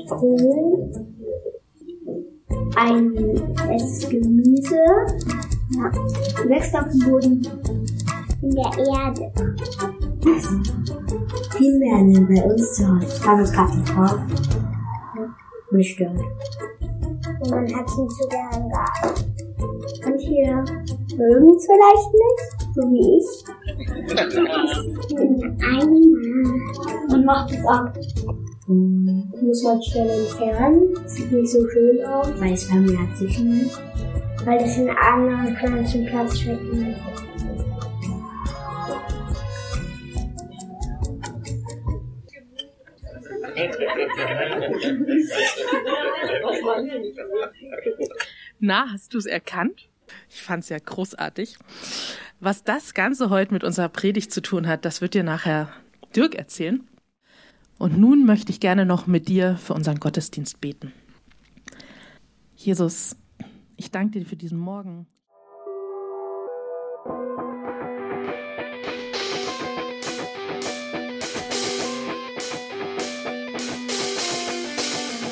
Kohl. 0.09 0.91
Ein 2.75 3.15
es 3.73 4.09
Gemüse. 4.09 4.83
Ja. 5.75 5.91
Wächst 6.49 6.75
auf 6.75 6.89
dem 6.89 6.99
Boden. 7.09 7.47
In 8.41 8.51
der 8.51 8.71
Erde. 8.77 9.31
Himbeeren 11.57 12.27
bei 12.27 12.43
uns 12.43 12.73
zu 12.73 12.87
Hause. 12.87 13.25
Haben 13.25 13.39
uns 13.39 13.51
gerade 13.53 13.77
gekauft. 13.77 14.19
Mich 15.71 15.93
stört. 15.93 16.19
Und 17.39 17.49
man 17.49 17.73
hat 17.73 17.89
ihn 17.97 18.09
sogar 18.09 18.51
im 18.53 18.69
Garten. 18.69 19.37
Und 20.05 20.19
hier 20.19 20.63
mögen 21.17 21.55
es 21.55 21.65
vielleicht 21.65 22.13
nicht, 22.13 22.56
so 22.77 22.83
wie 22.91 23.17
ich. 23.17 23.27
Einmal. 25.63 26.01
Man 27.09 27.25
macht 27.25 27.51
es 27.51 27.65
ab. 27.65 27.97
Muss 28.67 29.63
man 29.63 29.81
schnell 29.81 30.09
entfernen. 30.09 31.07
Sieht 31.07 31.31
nicht 31.31 31.49
so 31.49 31.67
schön 31.69 32.03
aus. 32.05 32.39
Weil 32.39 32.53
es 32.53 32.65
vermehrt 32.65 33.17
sich 33.17 33.39
nicht. 33.39 33.75
Weil 34.43 34.59
das 34.59 34.77
in 34.77 34.89
anderen 34.89 35.55
Pflanzen 35.55 36.05
Platz 36.05 36.45
wegnehmen. 36.45 36.95
Na, 48.59 48.91
hast 48.91 49.13
du 49.13 49.17
es 49.17 49.25
erkannt? 49.25 49.87
Ich 50.29 50.41
fand's 50.41 50.69
ja 50.69 50.77
großartig. 50.77 51.57
Was 52.39 52.63
das 52.63 52.93
Ganze 52.93 53.31
heute 53.31 53.51
mit 53.51 53.63
unserer 53.63 53.89
Predigt 53.89 54.31
zu 54.31 54.41
tun 54.41 54.67
hat, 54.67 54.85
das 54.85 55.01
wird 55.01 55.15
dir 55.15 55.23
nachher 55.23 55.69
Dirk 56.15 56.35
erzählen. 56.35 56.87
Und 57.79 57.97
nun 57.97 58.25
möchte 58.25 58.51
ich 58.51 58.59
gerne 58.59 58.85
noch 58.85 59.07
mit 59.07 59.27
dir 59.27 59.57
für 59.57 59.73
unseren 59.73 59.99
Gottesdienst 59.99 60.61
beten. 60.61 60.93
Jesus, 62.55 63.15
ich 63.75 63.91
danke 63.91 64.19
dir 64.19 64.25
für 64.25 64.35
diesen 64.35 64.59
Morgen. 64.59 65.07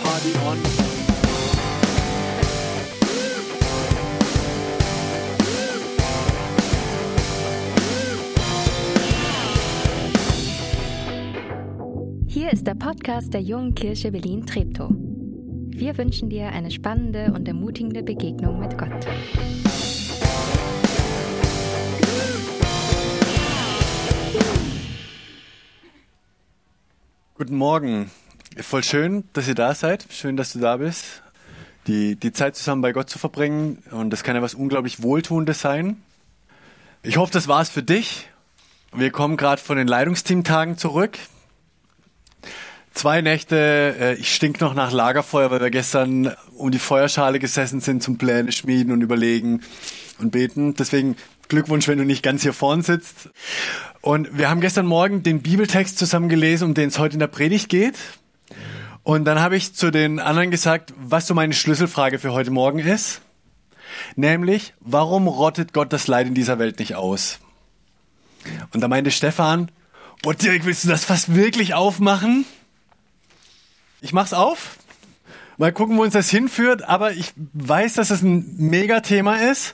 Party 0.04 0.34
on. 0.48 0.75
Hier 12.46 12.54
ist 12.54 12.68
der 12.68 12.76
Podcast 12.76 13.34
der 13.34 13.42
Jungen 13.42 13.74
Kirche 13.74 14.12
Berlin-Treptow. 14.12 14.92
Wir 14.92 15.98
wünschen 15.98 16.30
dir 16.30 16.50
eine 16.50 16.70
spannende 16.70 17.34
und 17.34 17.48
ermutigende 17.48 18.04
Begegnung 18.04 18.60
mit 18.60 18.78
Gott. 18.78 18.92
Guten 27.34 27.56
Morgen. 27.56 28.12
Voll 28.58 28.84
schön, 28.84 29.24
dass 29.34 29.48
ihr 29.48 29.56
da 29.56 29.74
seid. 29.74 30.06
Schön, 30.12 30.38
dass 30.38 30.54
du 30.54 30.60
da 30.60 30.78
bist. 30.78 31.24
Die, 31.88 32.16
die 32.16 32.32
Zeit 32.32 32.56
zusammen 32.56 32.84
bei 32.84 32.92
Gott 32.92 33.10
zu 33.10 33.18
verbringen. 33.18 33.82
Und 33.90 34.12
das 34.12 34.22
kann 34.22 34.36
ja 34.36 34.44
was 34.44 34.54
unglaublich 34.54 35.02
Wohltuendes 35.02 35.62
sein. 35.62 36.04
Ich 37.02 37.18
hoffe, 37.18 37.34
das 37.34 37.48
war's 37.48 37.72
für 37.72 37.82
dich. 37.82 38.30
Wir 38.94 39.10
kommen 39.10 39.36
gerade 39.36 39.60
von 39.60 39.78
den 39.78 39.88
Leitungsteamtagen 39.88 40.78
zurück. 40.78 41.18
Zwei 42.96 43.22
Nächte, 43.22 43.96
äh, 44.00 44.14
ich 44.16 44.34
stink 44.34 44.62
noch 44.62 44.74
nach 44.74 44.94
Lagerfeuer, 44.94 45.52
weil 45.52 45.60
wir 45.60 45.70
gestern 45.70 46.34
um 46.56 46.72
die 46.72 46.80
Feuerschale 46.80 47.40
gesessen 47.40 47.82
sind 47.82 48.02
zum 48.02 48.18
Pläne 48.18 48.54
schmieden 48.54 48.94
und 48.94 49.02
überlegen 49.02 49.62
und 50.18 50.32
beten. 50.32 50.76
Deswegen 50.76 51.18
Glückwunsch, 51.50 51.90
wenn 51.90 51.98
du 51.98 52.06
nicht 52.06 52.24
ganz 52.24 52.44
hier 52.44 52.54
vorn 52.54 52.84
sitzt. 52.84 53.30
Und 54.00 54.38
wir 54.38 54.50
haben 54.50 54.62
gestern 54.62 54.86
Morgen 54.86 55.24
den 55.24 55.42
Bibeltext 55.42 56.00
zusammen 56.00 56.30
gelesen, 56.30 56.70
um 56.70 56.74
den 56.74 56.88
es 56.88 56.98
heute 56.98 57.16
in 57.16 57.20
der 57.20 57.28
Predigt 57.28 57.68
geht. 57.68 57.96
Und 59.04 59.26
dann 59.26 59.42
habe 59.42 59.58
ich 59.58 59.76
zu 59.76 59.92
den 59.92 60.22
anderen 60.22 60.50
gesagt, 60.50 60.94
was 60.98 61.28
so 61.28 61.34
meine 61.34 61.54
Schlüsselfrage 61.54 62.18
für 62.18 62.32
heute 62.32 62.52
Morgen 62.52 62.80
ist. 62.80 63.20
Nämlich, 64.16 64.74
warum 64.80 65.28
rottet 65.28 65.74
Gott 65.74 65.92
das 65.92 66.08
Leid 66.08 66.28
in 66.28 66.34
dieser 66.34 66.60
Welt 66.60 66.80
nicht 66.80 66.96
aus? 66.96 67.40
Und 68.72 68.80
da 68.80 68.88
meinte 68.88 69.12
Stefan, 69.12 69.70
boah 70.22 70.34
Dirk, 70.34 70.64
willst 70.64 70.86
du 70.86 70.88
das 70.88 71.04
fast 71.04 71.36
wirklich 71.36 71.74
aufmachen? 71.74 72.46
Ich 74.02 74.14
mach's 74.14 74.34
auf. 74.34 74.78
Mal 75.58 75.72
gucken, 75.72 75.98
wo 75.98 76.04
uns 76.04 76.14
das 76.14 76.30
hinführt. 76.30 76.84
Aber 76.84 77.14
ich 77.14 77.34
weiß, 77.54 77.94
dass 77.94 78.10
es 78.10 78.20
das 78.20 78.24
ein 78.24 78.56
Megathema 78.58 79.38
ist. 79.38 79.74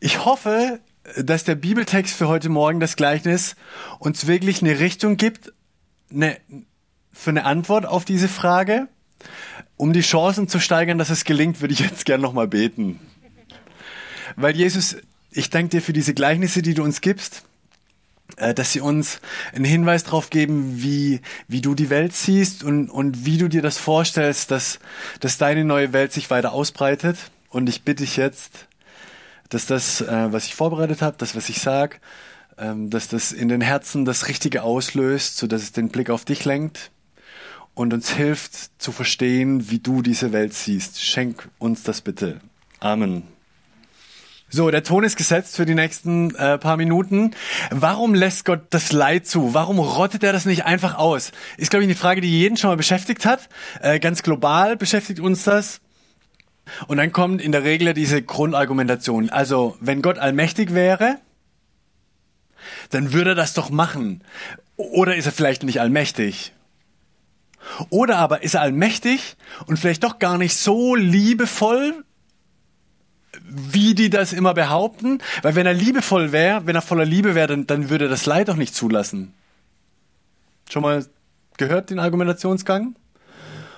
Ich 0.00 0.24
hoffe, 0.24 0.80
dass 1.16 1.44
der 1.44 1.54
Bibeltext 1.54 2.14
für 2.14 2.28
heute 2.28 2.48
Morgen 2.48 2.80
das 2.80 2.96
Gleichnis 2.96 3.56
uns 3.98 4.26
wirklich 4.26 4.62
eine 4.62 4.78
Richtung 4.80 5.16
gibt, 5.16 5.52
eine, 6.12 6.36
für 7.12 7.30
eine 7.30 7.44
Antwort 7.44 7.86
auf 7.86 8.04
diese 8.04 8.28
Frage. 8.28 8.88
Um 9.76 9.92
die 9.92 10.00
Chancen 10.00 10.48
zu 10.48 10.60
steigern, 10.60 10.98
dass 10.98 11.10
es 11.10 11.24
gelingt, 11.24 11.60
würde 11.60 11.74
ich 11.74 11.80
jetzt 11.80 12.04
gern 12.04 12.20
nochmal 12.20 12.48
beten. 12.48 13.00
Weil 14.36 14.56
Jesus, 14.56 14.96
ich 15.30 15.50
danke 15.50 15.68
dir 15.70 15.82
für 15.82 15.92
diese 15.92 16.14
Gleichnisse, 16.14 16.62
die 16.62 16.74
du 16.74 16.82
uns 16.82 17.00
gibst, 17.00 17.44
dass 18.36 18.72
sie 18.72 18.80
uns 18.80 19.20
einen 19.54 19.64
Hinweis 19.64 20.04
darauf 20.04 20.30
geben, 20.30 20.82
wie, 20.82 21.20
wie 21.48 21.60
du 21.60 21.74
die 21.74 21.90
Welt 21.90 22.14
siehst 22.14 22.64
und, 22.64 22.88
und 22.90 23.24
wie 23.26 23.38
du 23.38 23.48
dir 23.48 23.62
das 23.62 23.78
vorstellst, 23.78 24.50
dass, 24.50 24.78
dass 25.20 25.38
deine 25.38 25.64
neue 25.64 25.92
Welt 25.92 26.12
sich 26.12 26.30
weiter 26.30 26.52
ausbreitet. 26.52 27.16
Und 27.48 27.68
ich 27.68 27.82
bitte 27.82 28.04
dich 28.04 28.16
jetzt, 28.16 28.66
dass 29.48 29.66
das, 29.66 30.00
äh, 30.00 30.32
was 30.32 30.46
ich 30.46 30.54
vorbereitet 30.54 31.02
habe, 31.02 31.16
das, 31.18 31.34
was 31.34 31.48
ich 31.48 31.60
sag, 31.60 32.00
ähm, 32.58 32.90
dass 32.90 33.08
das 33.08 33.32
in 33.32 33.48
den 33.48 33.60
Herzen 33.60 34.04
das 34.04 34.28
Richtige 34.28 34.62
auslöst, 34.62 35.36
so 35.36 35.46
dass 35.46 35.62
es 35.62 35.72
den 35.72 35.88
Blick 35.88 36.10
auf 36.10 36.24
dich 36.24 36.44
lenkt 36.44 36.90
und 37.74 37.92
uns 37.92 38.10
hilft 38.10 38.80
zu 38.80 38.92
verstehen, 38.92 39.70
wie 39.70 39.78
du 39.78 40.02
diese 40.02 40.32
Welt 40.32 40.54
siehst. 40.54 41.02
Schenk 41.02 41.48
uns 41.58 41.82
das 41.82 42.00
bitte. 42.00 42.40
Amen. 42.78 43.22
So, 44.52 44.68
der 44.72 44.82
Ton 44.82 45.04
ist 45.04 45.16
gesetzt 45.16 45.54
für 45.54 45.64
die 45.64 45.76
nächsten 45.76 46.34
äh, 46.34 46.58
paar 46.58 46.76
Minuten. 46.76 47.30
Warum 47.70 48.14
lässt 48.14 48.44
Gott 48.44 48.62
das 48.70 48.90
Leid 48.90 49.28
zu? 49.28 49.54
Warum 49.54 49.78
rottet 49.78 50.24
er 50.24 50.32
das 50.32 50.44
nicht 50.44 50.64
einfach 50.64 50.98
aus? 50.98 51.30
Ist, 51.56 51.70
glaube 51.70 51.84
ich, 51.84 51.88
eine 51.88 51.96
Frage, 51.96 52.20
die 52.20 52.40
jeden 52.40 52.56
schon 52.56 52.68
mal 52.68 52.76
beschäftigt 52.76 53.24
hat. 53.24 53.48
Äh, 53.80 54.00
ganz 54.00 54.24
global 54.24 54.76
beschäftigt 54.76 55.20
uns 55.20 55.44
das. 55.44 55.80
Und 56.88 56.96
dann 56.96 57.12
kommt 57.12 57.40
in 57.40 57.52
der 57.52 57.62
Regel 57.62 57.94
diese 57.94 58.22
Grundargumentation. 58.22 59.30
Also, 59.30 59.76
wenn 59.80 60.02
Gott 60.02 60.18
allmächtig 60.18 60.74
wäre, 60.74 61.18
dann 62.90 63.12
würde 63.12 63.30
er 63.30 63.36
das 63.36 63.54
doch 63.54 63.70
machen. 63.70 64.24
Oder 64.76 65.14
ist 65.14 65.26
er 65.26 65.32
vielleicht 65.32 65.62
nicht 65.62 65.80
allmächtig? 65.80 66.52
Oder 67.88 68.18
aber 68.18 68.42
ist 68.42 68.54
er 68.54 68.62
allmächtig 68.62 69.36
und 69.66 69.78
vielleicht 69.78 70.02
doch 70.02 70.18
gar 70.18 70.38
nicht 70.38 70.56
so 70.56 70.96
liebevoll, 70.96 72.04
wie 73.42 73.94
die 73.94 74.10
das 74.10 74.32
immer 74.32 74.54
behaupten. 74.54 75.18
Weil 75.42 75.54
wenn 75.54 75.66
er 75.66 75.74
liebevoll 75.74 76.32
wäre, 76.32 76.66
wenn 76.66 76.76
er 76.76 76.82
voller 76.82 77.04
Liebe 77.04 77.34
wäre, 77.34 77.48
dann, 77.48 77.66
dann 77.66 77.90
würde 77.90 78.06
er 78.06 78.10
das 78.10 78.26
Leid 78.26 78.48
doch 78.48 78.56
nicht 78.56 78.74
zulassen. 78.74 79.34
Schon 80.68 80.82
mal 80.82 81.04
gehört 81.56 81.90
den 81.90 81.98
Argumentationsgang? 81.98 82.94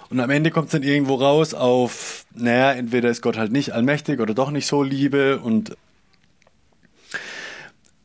Und 0.09 0.21
am 0.21 0.31
Ende 0.31 0.51
kommt 0.51 0.67
es 0.67 0.73
dann 0.73 0.83
irgendwo 0.83 1.15
raus 1.15 1.55
auf, 1.55 2.27
naja, 2.35 2.73
entweder 2.73 3.09
ist 3.09 3.23
Gott 3.23 3.39
halt 3.39 3.51
nicht 3.51 3.73
allmächtig 3.73 4.21
oder 4.21 4.35
doch 4.35 4.51
nicht 4.51 4.67
so 4.67 4.83
Liebe 4.83 5.39
und 5.39 5.75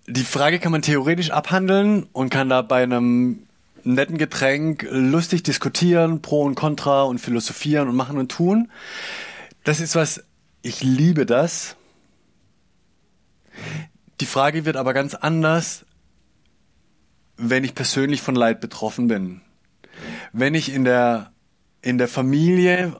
die 0.08 0.24
Frage 0.24 0.60
kann 0.60 0.72
man 0.72 0.82
theoretisch 0.82 1.32
abhandeln 1.32 2.08
und 2.14 2.30
kann 2.30 2.48
da 2.48 2.62
bei 2.62 2.82
einem 2.82 3.40
netten 3.84 4.18
Getränk 4.18 4.88
lustig 4.90 5.44
diskutieren, 5.44 6.22
pro 6.22 6.44
und 6.44 6.56
contra 6.56 7.04
und 7.04 7.20
philosophieren 7.20 7.90
und 7.90 7.96
machen 7.96 8.18
und 8.18 8.32
tun. 8.32 8.72
Das 9.66 9.82
ist 9.82 9.96
was, 9.96 10.24
ich 10.68 10.84
liebe 10.84 11.26
das. 11.26 11.76
Die 14.20 14.26
Frage 14.26 14.66
wird 14.66 14.76
aber 14.76 14.94
ganz 14.94 15.16
anders, 15.16 15.86
wenn 17.38 17.64
ich 17.64 17.74
persönlich 17.74 18.22
von 18.22 18.36
Leid 18.36 18.60
betroffen 18.60 19.08
bin. 19.08 19.42
Wenn 20.34 20.54
ich 20.54 20.74
in 20.74 20.84
der, 20.84 21.32
in 21.82 21.98
der 21.98 22.08
Familie 22.08 23.00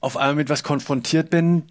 auf 0.00 0.16
einmal 0.16 0.34
mit 0.34 0.50
was 0.50 0.62
konfrontiert 0.62 1.30
bin, 1.30 1.64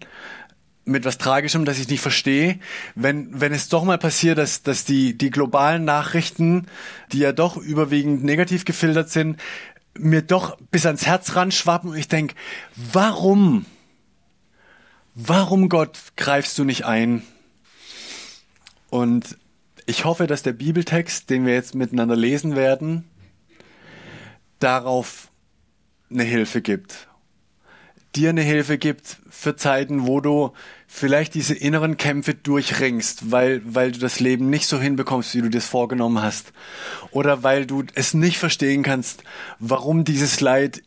mit 0.84 1.04
was 1.04 1.18
Tragischem, 1.18 1.64
das 1.64 1.78
ich 1.78 1.88
nicht 1.88 2.00
verstehe, 2.00 2.58
wenn, 2.94 3.40
wenn 3.40 3.52
es 3.52 3.68
doch 3.68 3.84
mal 3.84 3.98
passiert, 3.98 4.38
dass, 4.38 4.62
dass 4.62 4.84
die, 4.84 5.16
die 5.16 5.30
globalen 5.30 5.84
Nachrichten, 5.84 6.66
die 7.12 7.18
ja 7.18 7.32
doch 7.32 7.56
überwiegend 7.56 8.24
negativ 8.24 8.64
gefiltert 8.64 9.10
sind, 9.10 9.38
mir 9.98 10.22
doch 10.22 10.56
bis 10.70 10.86
ans 10.86 11.06
Herz 11.06 11.36
ran 11.36 11.52
schwappen 11.52 11.90
und 11.90 11.96
ich 11.96 12.08
denke, 12.08 12.34
warum? 12.74 13.66
Warum 15.20 15.68
Gott 15.68 15.98
greifst 16.14 16.56
du 16.58 16.64
nicht 16.64 16.84
ein? 16.84 17.24
Und 18.88 19.36
ich 19.84 20.04
hoffe, 20.04 20.28
dass 20.28 20.44
der 20.44 20.52
Bibeltext, 20.52 21.28
den 21.28 21.44
wir 21.44 21.54
jetzt 21.54 21.74
miteinander 21.74 22.14
lesen 22.14 22.54
werden, 22.54 23.02
darauf 24.60 25.32
eine 26.08 26.22
Hilfe 26.22 26.62
gibt. 26.62 27.08
Dir 28.14 28.28
eine 28.28 28.42
Hilfe 28.42 28.78
gibt 28.78 29.16
für 29.28 29.56
Zeiten, 29.56 30.06
wo 30.06 30.20
du 30.20 30.52
vielleicht 30.86 31.34
diese 31.34 31.54
inneren 31.54 31.96
Kämpfe 31.96 32.34
durchringst, 32.34 33.32
weil, 33.32 33.60
weil 33.64 33.90
du 33.90 33.98
das 33.98 34.20
Leben 34.20 34.50
nicht 34.50 34.68
so 34.68 34.78
hinbekommst, 34.78 35.34
wie 35.34 35.42
du 35.42 35.50
das 35.50 35.66
vorgenommen 35.66 36.22
hast. 36.22 36.52
Oder 37.10 37.42
weil 37.42 37.66
du 37.66 37.82
es 37.96 38.14
nicht 38.14 38.38
verstehen 38.38 38.84
kannst, 38.84 39.24
warum 39.58 40.04
dieses 40.04 40.40
Leid 40.40 40.84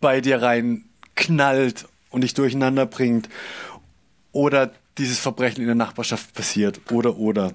bei 0.00 0.20
dir 0.20 0.40
rein 0.40 0.84
knallt 1.16 1.88
und 2.10 2.22
dich 2.22 2.34
durcheinander 2.34 2.86
bringt. 2.86 3.28
Oder 4.32 4.72
dieses 4.98 5.18
Verbrechen 5.18 5.62
in 5.62 5.66
der 5.66 5.74
Nachbarschaft 5.74 6.34
passiert. 6.34 6.80
Oder, 6.90 7.16
oder. 7.16 7.52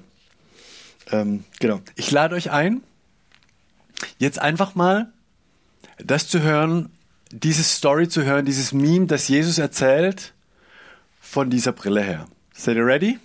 Ähm, 1.11 1.43
genau. 1.59 1.81
Ich 1.95 2.11
lade 2.11 2.35
euch 2.35 2.51
ein, 2.51 2.81
jetzt 4.17 4.39
einfach 4.39 4.75
mal 4.75 5.11
das 5.97 6.27
zu 6.27 6.41
hören, 6.41 6.89
diese 7.31 7.63
Story 7.63 8.07
zu 8.07 8.23
hören, 8.23 8.45
dieses 8.45 8.73
Meme, 8.73 9.05
das 9.07 9.27
Jesus 9.27 9.57
erzählt, 9.57 10.33
von 11.19 11.49
dieser 11.49 11.71
Brille 11.71 12.01
her. 12.01 12.27
Seid 12.53 12.77
ihr 12.77 12.85
ready? 12.85 13.19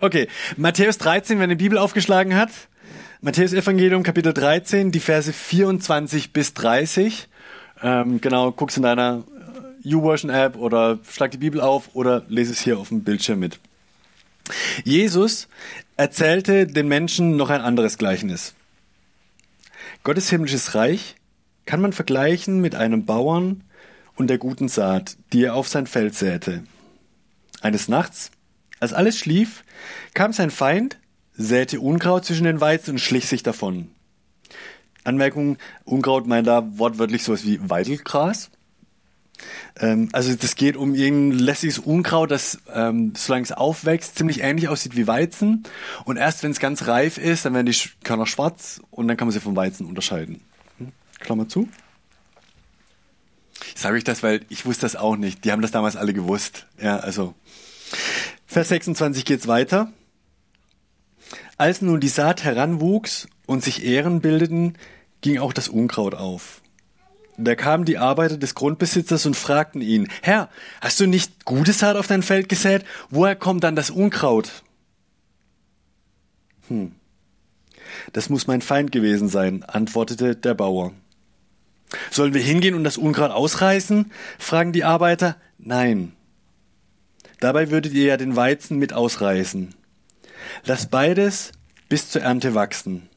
Okay, 0.00 0.28
Matthäus 0.56 0.98
13, 0.98 1.38
wer 1.38 1.44
eine 1.44 1.56
Bibel 1.56 1.78
aufgeschlagen 1.78 2.34
hat. 2.34 2.50
Matthäus 3.20 3.52
Evangelium 3.52 4.04
Kapitel 4.04 4.32
13, 4.32 4.92
die 4.92 5.00
Verse 5.00 5.32
24 5.32 6.32
bis 6.32 6.54
30. 6.54 7.26
Ähm, 7.82 8.20
genau, 8.20 8.52
guck's 8.52 8.76
in 8.76 8.84
deiner 8.84 9.24
YouVersion 9.82 10.30
App 10.30 10.54
oder 10.54 11.00
schlag 11.02 11.32
die 11.32 11.38
Bibel 11.38 11.60
auf 11.60 11.96
oder 11.96 12.22
lese 12.28 12.52
es 12.52 12.60
hier 12.60 12.78
auf 12.78 12.90
dem 12.90 13.02
Bildschirm 13.02 13.40
mit. 13.40 13.58
Jesus 14.84 15.48
erzählte 15.96 16.68
den 16.68 16.86
Menschen 16.86 17.36
noch 17.36 17.50
ein 17.50 17.60
anderes 17.60 17.98
Gleichnis. 17.98 18.54
Gottes 20.04 20.30
himmlisches 20.30 20.76
Reich 20.76 21.16
kann 21.66 21.80
man 21.80 21.92
vergleichen 21.92 22.60
mit 22.60 22.76
einem 22.76 23.04
Bauern 23.04 23.64
und 24.14 24.30
der 24.30 24.38
guten 24.38 24.68
Saat, 24.68 25.16
die 25.32 25.42
er 25.42 25.56
auf 25.56 25.66
sein 25.66 25.88
Feld 25.88 26.14
säte. 26.14 26.62
Eines 27.62 27.88
Nachts, 27.88 28.30
als 28.78 28.92
alles 28.92 29.18
schlief, 29.18 29.64
kam 30.14 30.32
sein 30.32 30.52
Feind, 30.52 30.98
säte 31.38 31.80
Unkraut 31.80 32.26
zwischen 32.26 32.44
den 32.44 32.60
Weizen 32.60 32.92
und 32.92 32.98
schlich 32.98 33.26
sich 33.26 33.42
davon. 33.42 33.90
Anmerkung, 35.04 35.56
Unkraut 35.84 36.26
meint 36.26 36.46
da 36.46 36.78
wortwörtlich 36.78 37.22
sowas 37.22 37.46
wie 37.46 37.58
Weidelgras. 37.70 38.50
Ähm, 39.78 40.08
also 40.12 40.34
das 40.34 40.56
geht 40.56 40.76
um 40.76 40.94
irgendein 40.94 41.38
lässiges 41.38 41.78
Unkraut, 41.78 42.30
das, 42.30 42.58
ähm, 42.74 43.12
solange 43.16 43.44
es 43.44 43.52
aufwächst, 43.52 44.16
ziemlich 44.18 44.40
ähnlich 44.42 44.68
aussieht 44.68 44.96
wie 44.96 45.06
Weizen. 45.06 45.62
Und 46.04 46.16
erst 46.16 46.42
wenn 46.42 46.50
es 46.50 46.58
ganz 46.58 46.88
reif 46.88 47.16
ist, 47.16 47.44
dann 47.44 47.54
werden 47.54 47.66
die 47.66 47.78
Körner 48.02 48.26
schwarz 48.26 48.80
und 48.90 49.08
dann 49.08 49.16
kann 49.16 49.28
man 49.28 49.32
sie 49.32 49.40
vom 49.40 49.56
Weizen 49.56 49.86
unterscheiden. 49.86 50.40
Hm? 50.78 50.92
Klammer 51.20 51.48
zu. 51.48 51.68
Sage 53.74 53.98
ich 53.98 54.04
das, 54.04 54.22
weil 54.22 54.40
ich 54.48 54.66
wusste 54.66 54.82
das 54.82 54.96
auch 54.96 55.16
nicht. 55.16 55.44
Die 55.44 55.52
haben 55.52 55.62
das 55.62 55.70
damals 55.70 55.96
alle 55.96 56.12
gewusst. 56.12 56.66
Ja, 56.80 56.98
also. 56.98 57.34
Vers 58.46 58.68
26 58.68 59.24
geht's 59.24 59.46
weiter. 59.46 59.92
Als 61.58 61.82
nun 61.82 61.98
die 61.98 62.08
Saat 62.08 62.44
heranwuchs 62.44 63.26
und 63.46 63.64
sich 63.64 63.84
Ähren 63.84 64.20
bildeten, 64.20 64.74
ging 65.20 65.38
auch 65.38 65.52
das 65.52 65.68
Unkraut 65.68 66.14
auf. 66.14 66.62
Da 67.36 67.56
kamen 67.56 67.84
die 67.84 67.98
Arbeiter 67.98 68.36
des 68.36 68.54
Grundbesitzers 68.54 69.26
und 69.26 69.36
fragten 69.36 69.80
ihn, 69.80 70.08
Herr, 70.22 70.48
hast 70.80 71.00
du 71.00 71.06
nicht 71.06 71.44
gute 71.44 71.72
Saat 71.72 71.96
auf 71.96 72.06
dein 72.06 72.22
Feld 72.22 72.48
gesät? 72.48 72.84
Woher 73.10 73.34
kommt 73.34 73.64
dann 73.64 73.76
das 73.76 73.90
Unkraut? 73.90 74.62
Hm. 76.68 76.92
Das 78.12 78.28
muss 78.28 78.46
mein 78.46 78.62
Feind 78.62 78.92
gewesen 78.92 79.28
sein, 79.28 79.64
antwortete 79.64 80.36
der 80.36 80.54
Bauer. 80.54 80.92
Sollen 82.10 82.34
wir 82.34 82.42
hingehen 82.42 82.74
und 82.74 82.84
das 82.84 82.98
Unkraut 82.98 83.30
ausreißen? 83.30 84.12
fragen 84.38 84.72
die 84.72 84.84
Arbeiter. 84.84 85.36
Nein. 85.58 86.12
Dabei 87.40 87.70
würdet 87.70 87.94
ihr 87.94 88.04
ja 88.04 88.16
den 88.16 88.36
Weizen 88.36 88.78
mit 88.78 88.92
ausreißen. 88.92 89.74
Lass 90.64 90.86
beides 90.86 91.52
bis 91.88 92.10
zur 92.10 92.22
Ernte 92.22 92.54
wachsen. 92.54 93.08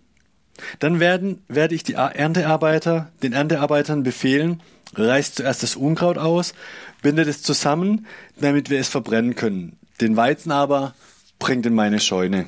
Dann 0.79 0.99
werden, 0.99 1.43
werde 1.47 1.75
ich 1.75 1.83
die 1.83 1.93
Erntearbeiter, 1.93 3.11
den 3.23 3.33
Erntearbeitern 3.33 4.03
befehlen, 4.03 4.61
reißt 4.95 5.35
zuerst 5.35 5.63
das 5.63 5.75
Unkraut 5.75 6.17
aus, 6.17 6.53
bindet 7.01 7.27
es 7.27 7.41
zusammen, 7.41 8.05
damit 8.39 8.69
wir 8.69 8.79
es 8.79 8.89
verbrennen 8.89 9.35
können. 9.35 9.77
Den 9.99 10.15
Weizen 10.15 10.51
aber 10.51 10.93
bringt 11.39 11.65
in 11.65 11.73
meine 11.73 11.99
Scheune. 11.99 12.47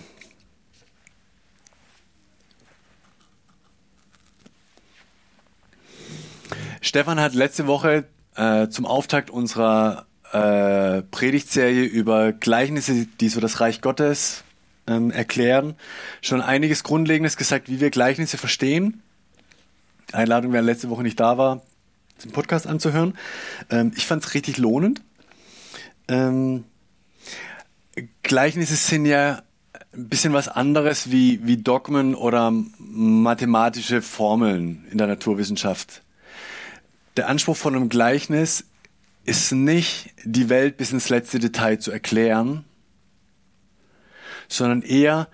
Stefan 6.81 7.19
hat 7.19 7.33
letzte 7.33 7.65
Woche 7.65 8.05
äh, 8.35 8.67
zum 8.67 8.85
Auftakt 8.85 9.29
unserer 9.29 10.05
äh, 10.33 11.01
Predigtserie 11.03 11.85
über 11.85 12.33
Gleichnisse, 12.33 13.05
die 13.05 13.29
so 13.29 13.39
das 13.39 13.61
Reich 13.61 13.81
Gottes 13.81 14.43
ähm, 14.87 15.11
erklären, 15.11 15.75
schon 16.21 16.41
einiges 16.41 16.83
Grundlegendes 16.83 17.37
gesagt, 17.37 17.69
wie 17.69 17.79
wir 17.79 17.89
Gleichnisse 17.89 18.37
verstehen. 18.37 19.01
Einladung, 20.11 20.53
wer 20.53 20.61
letzte 20.61 20.89
Woche 20.89 21.03
nicht 21.03 21.19
da 21.19 21.37
war, 21.37 21.61
den 22.23 22.31
Podcast 22.31 22.67
anzuhören. 22.67 23.17
Ähm, 23.69 23.91
ich 23.95 24.05
fand 24.05 24.23
es 24.23 24.33
richtig 24.33 24.57
lohnend. 24.57 25.01
Ähm, 26.07 26.65
Gleichnisse 28.23 28.75
sind 28.75 29.05
ja 29.05 29.41
ein 29.93 30.09
bisschen 30.09 30.33
was 30.33 30.47
anderes 30.47 31.11
wie, 31.11 31.39
wie 31.45 31.57
Dogmen 31.57 32.15
oder 32.15 32.51
mathematische 32.77 34.01
Formeln 34.01 34.85
in 34.91 34.97
der 34.97 35.07
Naturwissenschaft. 35.07 36.01
Der 37.15 37.29
Anspruch 37.29 37.55
von 37.55 37.75
einem 37.75 37.89
Gleichnis 37.89 38.65
ist 39.23 39.51
nicht, 39.51 40.13
die 40.23 40.49
Welt 40.49 40.77
bis 40.77 40.91
ins 40.91 41.09
letzte 41.09 41.39
Detail 41.39 41.77
zu 41.77 41.91
erklären, 41.91 42.65
sondern 44.47 44.81
eher 44.81 45.27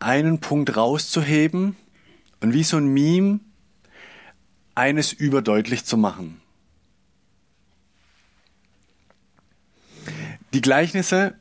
einen 0.00 0.40
Punkt 0.40 0.76
rauszuheben 0.76 1.76
und 2.40 2.54
wie 2.54 2.64
so 2.64 2.78
ein 2.78 2.86
Meme 2.86 3.40
eines 4.74 5.12
überdeutlich 5.12 5.84
zu 5.84 5.96
machen. 5.96 6.40
Die 10.54 10.62
Gleichnisse, 10.62 11.34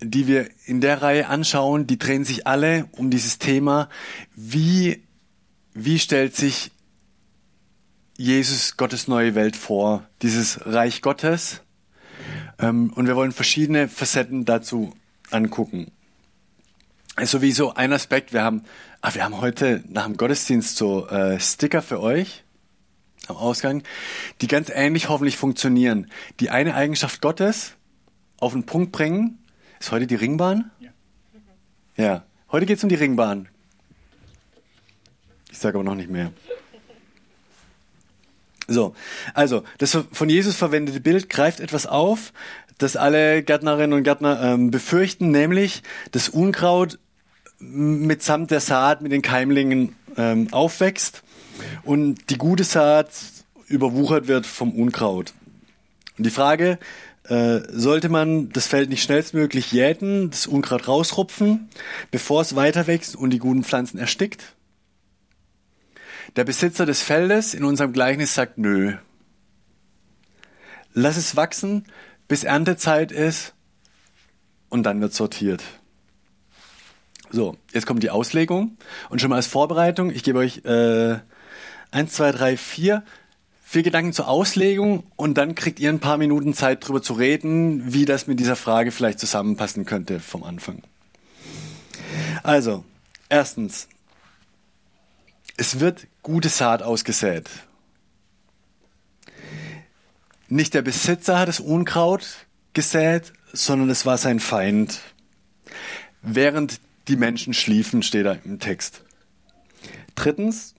die 0.00 0.26
wir 0.26 0.50
in 0.66 0.80
der 0.80 1.00
Reihe 1.00 1.28
anschauen, 1.28 1.86
die 1.86 1.98
drehen 1.98 2.24
sich 2.24 2.46
alle 2.46 2.86
um 2.92 3.08
dieses 3.08 3.38
Thema, 3.38 3.88
wie, 4.34 5.04
wie 5.72 5.98
stellt 5.98 6.36
sich 6.36 6.70
Jesus 8.18 8.76
Gottes 8.76 9.08
neue 9.08 9.34
Welt 9.34 9.56
vor, 9.56 10.06
dieses 10.22 10.66
Reich 10.66 11.02
Gottes. 11.02 11.62
Ähm, 12.58 12.92
und 12.94 13.06
wir 13.06 13.16
wollen 13.16 13.32
verschiedene 13.32 13.88
Facetten 13.88 14.44
dazu 14.44 14.92
angucken 15.30 15.92
sowieso 17.24 17.74
ein 17.74 17.92
Aspekt. 17.92 18.32
Wir 18.32 18.42
haben, 18.42 18.62
ah, 19.00 19.14
wir 19.14 19.24
haben 19.24 19.40
heute 19.40 19.82
nach 19.88 20.04
dem 20.04 20.16
Gottesdienst 20.16 20.76
so 20.76 21.08
äh, 21.08 21.40
Sticker 21.40 21.80
für 21.80 22.00
euch 22.00 22.44
am 23.28 23.36
Ausgang, 23.36 23.82
die 24.40 24.46
ganz 24.46 24.70
ähnlich 24.72 25.08
hoffentlich 25.08 25.36
funktionieren. 25.36 26.10
Die 26.40 26.50
eine 26.50 26.74
Eigenschaft 26.74 27.20
Gottes 27.22 27.72
auf 28.38 28.52
den 28.52 28.66
Punkt 28.66 28.92
bringen. 28.92 29.38
Ist 29.80 29.92
heute 29.92 30.06
die 30.06 30.14
Ringbahn? 30.14 30.70
Ja. 30.78 30.90
Ja. 31.96 32.24
Heute 32.52 32.66
geht 32.66 32.78
es 32.78 32.84
um 32.84 32.90
die 32.90 32.94
Ringbahn. 32.96 33.48
Ich 35.50 35.58
sage 35.58 35.78
aber 35.78 35.84
noch 35.84 35.94
nicht 35.94 36.10
mehr. 36.10 36.32
So, 38.68 38.94
also 39.32 39.62
das 39.78 39.96
von 40.10 40.28
Jesus 40.28 40.56
verwendete 40.56 41.00
Bild 41.00 41.30
greift 41.30 41.60
etwas 41.60 41.86
auf, 41.86 42.32
das 42.78 42.96
alle 42.96 43.42
Gärtnerinnen 43.42 43.96
und 43.96 44.02
Gärtner 44.02 44.42
ähm, 44.42 44.70
befürchten, 44.70 45.30
nämlich 45.30 45.82
das 46.10 46.28
Unkraut 46.28 46.98
mitsamt 47.58 48.50
der 48.50 48.60
Saat 48.60 49.02
mit 49.02 49.12
den 49.12 49.22
Keimlingen 49.22 49.94
ähm, 50.16 50.48
aufwächst 50.52 51.22
und 51.84 52.30
die 52.30 52.38
gute 52.38 52.64
Saat 52.64 53.10
überwuchert 53.66 54.28
wird 54.28 54.46
vom 54.46 54.72
Unkraut. 54.72 55.32
Und 56.18 56.24
die 56.24 56.30
Frage, 56.30 56.78
äh, 57.24 57.60
sollte 57.68 58.08
man 58.08 58.50
das 58.50 58.66
Feld 58.66 58.88
nicht 58.88 59.02
schnellstmöglich 59.02 59.72
jäten, 59.72 60.30
das 60.30 60.46
Unkraut 60.46 60.86
rausrupfen, 60.86 61.68
bevor 62.10 62.42
es 62.42 62.54
weiter 62.54 62.86
wächst 62.86 63.16
und 63.16 63.30
die 63.30 63.38
guten 63.38 63.64
Pflanzen 63.64 63.98
erstickt? 63.98 64.54
Der 66.36 66.44
Besitzer 66.44 66.86
des 66.86 67.02
Feldes 67.02 67.54
in 67.54 67.64
unserem 67.64 67.92
Gleichnis 67.92 68.34
sagt, 68.34 68.58
nö. 68.58 68.94
Lass 70.92 71.16
es 71.16 71.36
wachsen, 71.36 71.84
bis 72.28 72.44
Erntezeit 72.44 73.12
ist 73.12 73.54
und 74.68 74.84
dann 74.84 75.00
wird 75.00 75.14
sortiert. 75.14 75.62
So, 77.30 77.56
jetzt 77.72 77.86
kommt 77.86 78.02
die 78.02 78.10
Auslegung. 78.10 78.76
Und 79.08 79.20
schon 79.20 79.30
mal 79.30 79.36
als 79.36 79.46
Vorbereitung, 79.46 80.10
ich 80.10 80.22
gebe 80.22 80.38
euch 80.38 80.64
äh, 80.64 81.18
1, 81.90 82.12
2, 82.12 82.32
3, 82.32 82.56
4, 82.56 83.02
vier 83.68 83.82
Gedanken 83.82 84.12
zur 84.12 84.28
Auslegung 84.28 85.02
und 85.16 85.34
dann 85.34 85.56
kriegt 85.56 85.80
ihr 85.80 85.90
ein 85.90 85.98
paar 85.98 86.18
Minuten 86.18 86.54
Zeit 86.54 86.84
darüber 86.84 87.02
zu 87.02 87.14
reden, 87.14 87.92
wie 87.92 88.04
das 88.04 88.28
mit 88.28 88.38
dieser 88.38 88.54
Frage 88.54 88.92
vielleicht 88.92 89.18
zusammenpassen 89.18 89.84
könnte 89.84 90.20
vom 90.20 90.44
Anfang. 90.44 90.82
Also, 92.44 92.84
erstens, 93.28 93.88
es 95.56 95.80
wird 95.80 96.06
gute 96.22 96.48
Saat 96.48 96.82
ausgesät. 96.82 97.50
Nicht 100.48 100.74
der 100.74 100.82
Besitzer 100.82 101.40
hat 101.40 101.48
das 101.48 101.58
Unkraut 101.58 102.46
gesät, 102.72 103.32
sondern 103.52 103.90
es 103.90 104.06
war 104.06 104.16
sein 104.16 104.38
Feind. 104.38 105.00
Während 106.22 106.80
die 107.08 107.16
Menschen 107.16 107.54
schliefen, 107.54 108.02
steht 108.02 108.26
da 108.26 108.32
im 108.44 108.58
Text. 108.58 109.04
Drittens, 110.14 110.74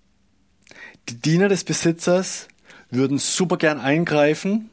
die 1.09 1.15
Diener 1.15 1.47
des 1.47 1.63
Besitzers 1.63 2.47
würden 2.89 3.17
super 3.17 3.57
gern 3.57 3.79
eingreifen, 3.79 4.69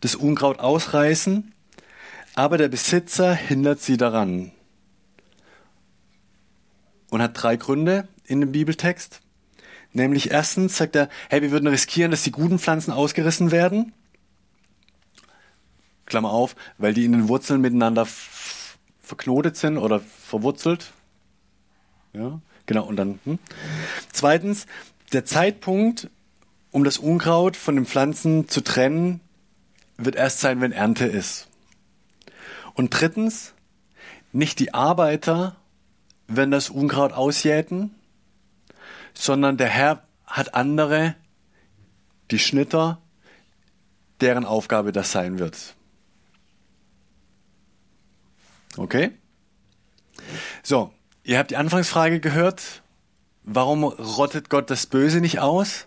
das 0.00 0.14
Unkraut 0.14 0.58
ausreißen, 0.58 1.54
aber 2.34 2.58
der 2.58 2.68
Besitzer 2.68 3.34
hindert 3.34 3.80
sie 3.80 3.96
daran. 3.96 4.50
Und 7.10 7.22
hat 7.22 7.40
drei 7.40 7.56
Gründe 7.56 8.08
in 8.26 8.40
dem 8.40 8.52
Bibeltext. 8.52 9.20
Nämlich 9.92 10.32
erstens 10.32 10.76
sagt 10.76 10.96
er, 10.96 11.08
hey, 11.28 11.42
wir 11.42 11.52
würden 11.52 11.68
riskieren, 11.68 12.10
dass 12.10 12.24
die 12.24 12.32
guten 12.32 12.58
Pflanzen 12.58 12.90
ausgerissen 12.90 13.52
werden. 13.52 13.92
Klammer 16.06 16.30
auf, 16.30 16.56
weil 16.76 16.92
die 16.92 17.04
in 17.04 17.12
den 17.12 17.28
Wurzeln 17.28 17.60
miteinander 17.60 18.06
verknotet 19.04 19.56
sind 19.56 19.78
oder 19.78 20.00
verwurzelt. 20.00 20.92
Ja, 22.12 22.40
genau, 22.66 22.84
und 22.84 22.96
dann. 22.96 23.20
Hm. 23.24 23.38
Zweitens, 24.12 24.66
der 25.12 25.24
Zeitpunkt, 25.24 26.10
um 26.70 26.84
das 26.84 26.98
Unkraut 26.98 27.56
von 27.56 27.76
den 27.76 27.86
Pflanzen 27.86 28.48
zu 28.48 28.62
trennen, 28.62 29.20
wird 29.96 30.16
erst 30.16 30.40
sein, 30.40 30.60
wenn 30.60 30.72
Ernte 30.72 31.04
ist. 31.04 31.48
Und 32.74 32.98
drittens, 32.98 33.54
nicht 34.32 34.58
die 34.58 34.74
Arbeiter 34.74 35.56
werden 36.26 36.50
das 36.50 36.70
Unkraut 36.70 37.12
ausjäten, 37.12 37.94
sondern 39.12 39.56
der 39.56 39.68
Herr 39.68 40.02
hat 40.26 40.54
andere, 40.54 41.14
die 42.30 42.38
Schnitter, 42.38 42.98
deren 44.20 44.44
Aufgabe 44.44 44.90
das 44.90 45.12
sein 45.12 45.38
wird. 45.38 45.76
Okay? 48.76 49.12
So, 50.62 50.92
ihr 51.22 51.38
habt 51.38 51.50
die 51.50 51.56
Anfangsfrage 51.56 52.20
gehört. 52.20 52.82
Warum 53.42 53.84
rottet 53.84 54.48
Gott 54.48 54.70
das 54.70 54.86
Böse 54.86 55.20
nicht 55.20 55.38
aus? 55.40 55.86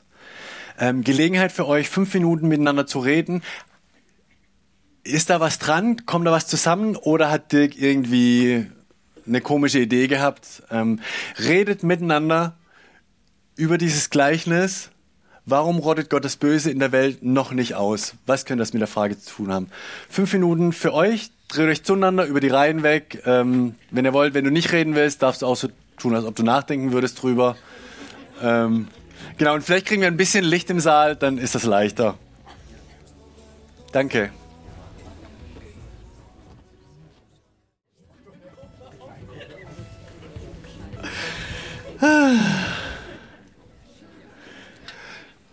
Ähm, 0.79 1.03
Gelegenheit 1.03 1.51
für 1.51 1.67
euch, 1.67 1.89
fünf 1.89 2.13
Minuten 2.13 2.47
miteinander 2.47 2.85
zu 2.85 2.99
reden. 2.99 3.41
Ist 5.03 5.29
da 5.29 5.39
was 5.39 5.57
dran? 5.57 6.05
Kommt 6.05 6.27
da 6.27 6.31
was 6.31 6.47
zusammen? 6.47 6.95
Oder 6.95 7.31
hat 7.31 7.51
Dirk 7.51 7.77
irgendwie 7.77 8.67
eine 9.25 9.41
komische 9.41 9.79
Idee 9.79 10.07
gehabt? 10.07 10.63
Ähm, 10.69 10.99
redet 11.39 11.81
miteinander 11.83 12.57
über 13.55 13.77
dieses 13.77 14.09
Gleichnis. 14.09 14.89
Warum 15.45 15.79
rottet 15.79 16.09
Gott 16.09 16.25
das 16.25 16.35
Böse 16.35 16.69
in 16.69 16.79
der 16.79 16.91
Welt 16.91 17.23
noch 17.23 17.53
nicht 17.53 17.73
aus? 17.75 18.15
Was 18.25 18.45
könnte 18.45 18.61
das 18.61 18.73
mit 18.73 18.81
der 18.81 18.87
Frage 18.87 19.17
zu 19.17 19.35
tun 19.35 19.51
haben? 19.51 19.69
Fünf 20.09 20.33
Minuten 20.33 20.73
für 20.73 20.93
euch. 20.93 21.31
Dreht 21.47 21.69
euch 21.69 21.83
zueinander 21.83 22.25
über 22.25 22.39
die 22.39 22.49
Reihen 22.49 22.83
weg. 22.83 23.21
Ähm, 23.25 23.75
wenn 23.89 24.05
ihr 24.05 24.13
wollt, 24.13 24.33
wenn 24.33 24.43
du 24.43 24.51
nicht 24.51 24.71
reden 24.71 24.95
willst, 24.95 25.21
darfst 25.23 25.41
du 25.41 25.45
auch 25.45 25.55
so 25.55 25.69
tun, 25.97 26.13
als 26.13 26.25
ob 26.25 26.35
du 26.35 26.43
nachdenken 26.43 26.91
würdest 26.91 27.21
drüber. 27.21 27.55
Ähm, 28.41 28.87
genau, 29.37 29.55
und 29.55 29.63
vielleicht 29.63 29.85
kriegen 29.85 30.01
wir 30.01 30.07
ein 30.07 30.17
bisschen 30.17 30.43
Licht 30.43 30.69
im 30.69 30.79
Saal, 30.79 31.15
dann 31.15 31.37
ist 31.37 31.55
das 31.55 31.63
leichter. 31.63 32.15
Danke. 33.91 34.31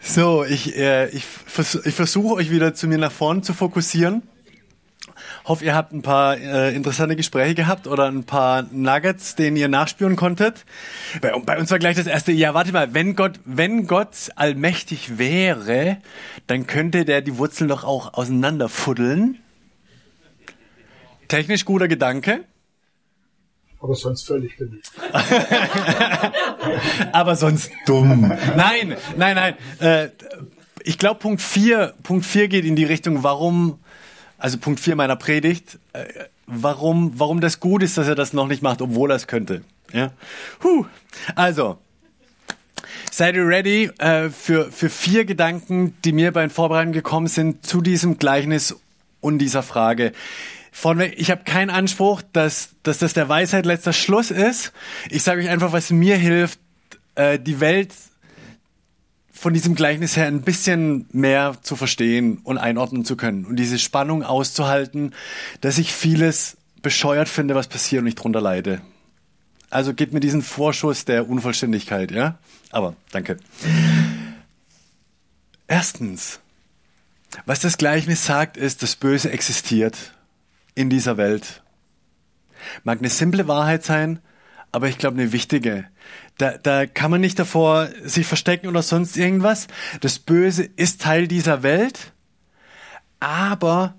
So, 0.01 0.45
ich, 0.45 0.77
äh, 0.77 1.09
ich, 1.09 1.25
vers 1.25 1.81
ich 1.85 1.95
versuche 1.95 2.35
euch 2.35 2.51
wieder 2.51 2.75
zu 2.75 2.87
mir 2.87 2.99
nach 2.99 3.13
vorne 3.13 3.43
zu 3.43 3.55
fokussieren. 3.55 4.23
Hoffe, 5.45 5.67
ihr 5.67 5.75
habt 5.75 5.93
ein 5.93 6.01
paar 6.01 6.39
äh, 6.39 6.75
interessante 6.75 7.17
Gespräche 7.17 7.55
gehabt 7.55 7.87
oder 7.87 8.07
ein 8.07 8.25
paar 8.25 8.63
Nuggets, 8.73 9.37
denen 9.37 9.59
ihr 9.59 9.69
nachspüren 9.69 10.17
konntet. 10.17 10.65
Bei, 11.21 11.39
bei, 11.39 11.59
uns 11.59 11.71
war 11.71 11.79
gleich 11.79 11.97
das 11.97 12.07
erste, 12.07 12.33
ja, 12.33 12.55
warte 12.55 12.73
mal, 12.73 12.95
wenn 12.95 13.15
Gott, 13.15 13.41
wenn 13.45 13.87
Gott 13.87 14.31
allmächtig 14.37 15.19
wäre, 15.19 15.99
dann 16.47 16.67
könnte 16.67 17.05
der 17.05 17.21
die 17.21 17.37
Wurzeln 17.37 17.69
doch 17.69 17.85
auch 17.85 18.15
auseinanderfuddeln. 18.15 19.39
Technisch 21.29 21.67
guter 21.67 21.89
Gedanke. 21.89 22.45
Aber 23.81 23.97
sonst 23.97 24.27
völlig 24.27 24.57
daneben. 24.59 24.81
Aber 27.13 27.37
sonst 27.37 27.71
dumm. 27.85 28.33
Nein, 28.57 28.97
nein, 29.19 29.37
nein. 29.37 29.55
Äh, 29.79 30.09
ich 30.85 30.97
glaube, 30.97 31.21
Punkt 31.21 31.43
4 31.43 31.93
Punkt 32.03 32.25
4 32.25 32.49
geht 32.49 32.65
in 32.65 32.77
die 32.77 32.85
Richtung, 32.85 33.23
warum 33.23 33.79
also 34.45 34.59
Punkt 34.59 34.79
4 34.79 34.95
meiner 34.95 35.17
Predigt, 35.17 35.79
äh, 35.95 36.05
warum, 36.47 37.19
warum 37.19 37.41
das 37.41 37.61
gut 37.61 37.83
ist, 37.83 37.97
dass 37.97 38.09
er 38.09 38.15
das 38.15 38.35
noch 38.35 38.47
nicht 38.47 38.61
macht, 38.61 38.83
obwohl 38.83 39.11
er 39.11 39.17
es 39.17 39.27
könnte. 39.27 39.63
Ja? 39.91 40.13
Huh. 40.63 40.85
Also, 41.35 41.79
seid 43.11 43.37
ihr 43.37 43.49
ready 43.49 43.91
äh, 43.97 44.29
für, 44.29 44.71
für 44.71 44.91
vier 44.91 45.25
Gedanken, 45.25 45.97
die 46.05 46.13
mir 46.13 46.31
beim 46.31 46.51
Vorbereiten 46.51 46.93
gekommen 46.93 47.27
sind 47.27 47.65
zu 47.65 47.81
diesem 47.81 48.19
Gleichnis 48.19 48.77
und 49.23 49.39
dieser 49.39 49.63
Frage. 49.63 50.13
Vornweg, 50.73 51.15
ich 51.17 51.31
habe 51.31 51.45
keinen 51.45 51.71
Anspruch, 51.71 52.21
dass, 52.35 52.75
dass 52.83 52.99
das 52.99 53.15
der 53.15 53.31
Weisheit 53.31 53.65
letzter 53.65 53.95
Schluss 53.95 54.31
ist. 54.31 54.75
Ich 55.09 55.23
sage 55.23 55.41
euch 55.41 55.49
einfach, 55.49 55.73
was 55.73 55.89
mir 55.89 56.19
hilft, 56.19 56.59
äh, 57.15 57.39
die 57.39 57.61
Welt 57.61 57.95
von 59.45 59.53
diesem 59.53 59.75
Gleichnis 59.75 60.17
her 60.17 60.27
ein 60.27 60.41
bisschen 60.41 61.05
mehr 61.13 61.59
zu 61.61 61.77
verstehen 61.77 62.39
und 62.45 62.57
einordnen 62.57 63.05
zu 63.05 63.15
können 63.15 63.45
und 63.45 63.57
diese 63.57 63.79
Spannung 63.79 64.23
auszuhalten, 64.23 65.13
dass 65.61 65.77
ich 65.77 65.93
vieles 65.93 66.57
bescheuert 66.81 67.29
finde, 67.29 67.55
was 67.55 67.69
passiert 67.69 68.01
und 68.01 68.09
ich 68.09 68.15
drunter 68.15 68.41
leide. 68.41 68.81
Also 69.69 69.93
geht 69.93 70.15
mir 70.15 70.21
diesen 70.21 70.41
Vorschuss 70.41 71.05
der 71.05 71.29
Unvollständigkeit, 71.29 72.11
ja? 72.11 72.39
Aber 72.71 72.97
danke. 73.13 73.37
Erstens, 75.67 76.41
was 77.45 77.61
das 77.61 77.77
Gleichnis 77.77 78.25
sagt, 78.25 78.57
ist, 78.57 78.83
das 78.83 78.97
Böse 78.97 79.31
existiert 79.31 80.15
in 80.75 80.89
dieser 80.89 81.19
Welt. 81.19 81.63
Mag 82.83 83.01
eine 83.01 83.11
simple 83.11 83.47
Wahrheit 83.47 83.85
sein, 83.85 84.21
aber 84.73 84.89
ich 84.89 84.97
glaube 84.97 85.21
eine 85.21 85.33
wichtige. 85.33 85.85
Da, 86.38 86.59
da 86.59 86.87
kann 86.87 87.11
man 87.11 87.21
nicht 87.21 87.38
davor 87.38 87.88
sich 88.03 88.26
verstecken 88.26 88.67
oder 88.67 88.83
sonst 88.83 89.17
irgendwas. 89.17 89.69
Das 90.00 90.19
Böse 90.19 90.64
ist 90.64 91.00
Teil 91.00 91.29
dieser 91.29 91.62
Welt, 91.62 92.12
aber 93.21 93.95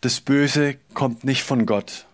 das 0.00 0.20
Böse 0.20 0.76
kommt 0.94 1.24
nicht 1.24 1.42
von 1.42 1.66
Gott. 1.66 2.06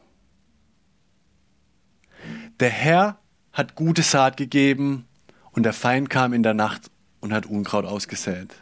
Der 2.58 2.70
Herr 2.70 3.18
hat 3.52 3.76
gute 3.76 4.02
Saat 4.02 4.36
gegeben 4.36 5.06
und 5.52 5.62
der 5.62 5.72
Feind 5.72 6.10
kam 6.10 6.32
in 6.32 6.42
der 6.42 6.54
Nacht 6.54 6.90
und 7.20 7.32
hat 7.32 7.46
Unkraut 7.46 7.84
ausgesät. 7.84 8.54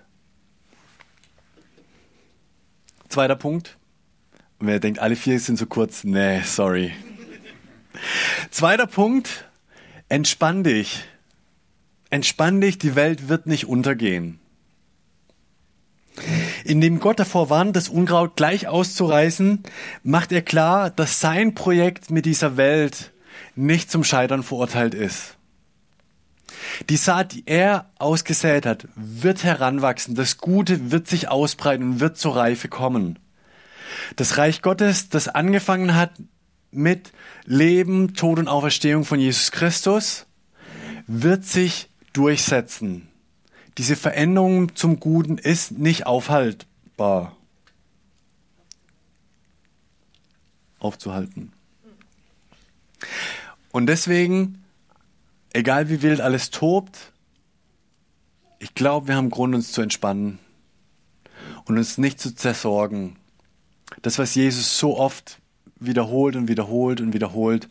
Zweiter 3.08 3.36
Punkt. 3.36 3.78
Und 4.58 4.66
wer 4.66 4.80
denkt, 4.80 4.98
alle 4.98 5.16
vier 5.16 5.38
sind 5.40 5.56
so 5.56 5.66
kurz, 5.66 6.04
nee, 6.04 6.42
sorry. 6.42 6.92
Zweiter 8.50 8.86
Punkt, 8.86 9.44
entspann 10.08 10.64
dich. 10.64 11.04
Entspann 12.10 12.60
dich, 12.60 12.78
die 12.78 12.94
Welt 12.94 13.28
wird 13.28 13.46
nicht 13.46 13.66
untergehen. 13.66 14.38
Indem 16.64 17.00
Gott 17.00 17.18
davor 17.18 17.50
warnt, 17.50 17.74
das 17.74 17.88
Unkraut 17.88 18.36
gleich 18.36 18.68
auszureißen, 18.68 19.64
macht 20.02 20.30
er 20.32 20.42
klar, 20.42 20.90
dass 20.90 21.20
sein 21.20 21.54
Projekt 21.54 22.10
mit 22.10 22.24
dieser 22.24 22.56
Welt 22.56 23.12
nicht 23.56 23.90
zum 23.90 24.04
Scheitern 24.04 24.42
verurteilt 24.42 24.94
ist. 24.94 25.36
Die 26.88 26.96
Saat, 26.96 27.32
die 27.32 27.42
er 27.46 27.90
ausgesät 27.98 28.64
hat, 28.64 28.88
wird 28.94 29.44
heranwachsen. 29.44 30.14
Das 30.14 30.38
Gute 30.38 30.90
wird 30.90 31.08
sich 31.08 31.28
ausbreiten 31.28 31.84
und 31.84 32.00
wird 32.00 32.16
zur 32.16 32.36
Reife 32.36 32.68
kommen. 32.68 33.18
Das 34.16 34.38
Reich 34.38 34.62
Gottes, 34.62 35.08
das 35.08 35.28
angefangen 35.28 35.94
hat 35.94 36.12
mit 36.74 37.12
Leben, 37.44 38.14
Tod 38.14 38.38
und 38.38 38.48
Auferstehung 38.48 39.04
von 39.04 39.20
Jesus 39.20 39.50
Christus 39.52 40.26
wird 41.06 41.44
sich 41.44 41.88
durchsetzen. 42.12 43.08
Diese 43.78 43.96
Veränderung 43.96 44.74
zum 44.76 45.00
Guten 45.00 45.38
ist 45.38 45.72
nicht 45.72 46.06
aufhaltbar. 46.06 47.36
Aufzuhalten. 50.78 51.52
Und 53.72 53.86
deswegen, 53.86 54.62
egal 55.52 55.88
wie 55.88 56.02
wild 56.02 56.20
alles 56.20 56.50
tobt, 56.50 57.12
ich 58.58 58.74
glaube, 58.74 59.08
wir 59.08 59.16
haben 59.16 59.30
Grund, 59.30 59.54
uns 59.54 59.72
zu 59.72 59.82
entspannen 59.82 60.38
und 61.64 61.76
uns 61.76 61.98
nicht 61.98 62.20
zu 62.20 62.34
zersorgen. 62.34 63.16
Das, 64.02 64.18
was 64.18 64.34
Jesus 64.34 64.78
so 64.78 64.96
oft 64.96 65.40
wiederholt 65.76 66.36
und 66.36 66.48
wiederholt 66.48 67.00
und 67.00 67.12
wiederholt, 67.12 67.68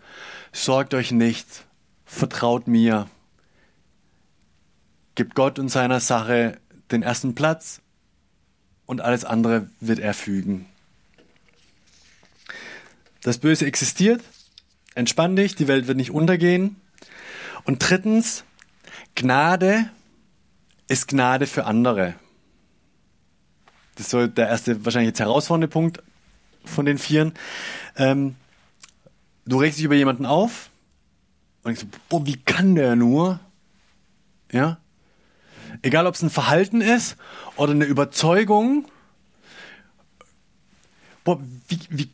sorgt 0.52 0.94
euch 0.94 1.12
nicht, 1.12 1.66
vertraut 2.06 2.68
mir, 2.68 3.08
gibt 5.16 5.36
Gott 5.36 5.60
und 5.60 5.70
seiner 5.70 6.00
Sache 6.00 6.60
den 6.92 7.04
ersten 7.04 7.36
Platz 7.36 7.82
und 8.86 9.02
alles 9.02 9.26
andere 9.26 9.70
wird 9.80 10.00
er 10.00 10.14
fügen. 10.14 10.66
Das 13.22 13.38
Böse 13.38 13.66
existiert, 13.66 14.22
entspann 14.96 15.36
dich, 15.36 15.56
die 15.56 15.68
Welt 15.68 15.88
wird 15.88 15.98
nicht 15.98 16.12
untergehen. 16.12 16.76
Und 17.64 17.80
drittens, 17.80 18.44
Gnade 19.16 19.90
ist 20.88 21.08
Gnade 21.08 21.48
für 21.48 21.66
andere. 21.66 22.16
Das 23.96 24.08
ist 24.08 24.12
so 24.12 24.28
der 24.28 24.50
erste, 24.50 24.84
wahrscheinlich 24.84 25.10
jetzt 25.10 25.20
herausfordernde 25.20 25.68
Punkt 25.68 26.04
von 26.66 26.86
den 26.86 26.98
Vieren. 26.98 27.34
Ähm, 27.96 28.36
du 29.46 29.58
regst 29.58 29.78
dich 29.78 29.86
über 29.86 29.96
jemanden 29.96 30.26
auf 30.26 30.70
und 31.64 31.78
denkst, 31.78 31.98
boah, 32.10 32.26
wie 32.26 32.38
kann 32.38 32.76
der 32.76 32.96
nur? 32.96 33.40
Ja? 34.52 34.78
Egal, 35.82 36.08
ob 36.08 36.16
es 36.16 36.22
ein 36.22 36.30
Verhalten 36.30 36.82
ist 36.82 37.18
oder 37.56 37.72
eine 37.72 37.86
Überzeugung. 37.86 38.86
Boah, 41.24 41.42
wie, 41.68 41.80
wie, 41.90 42.10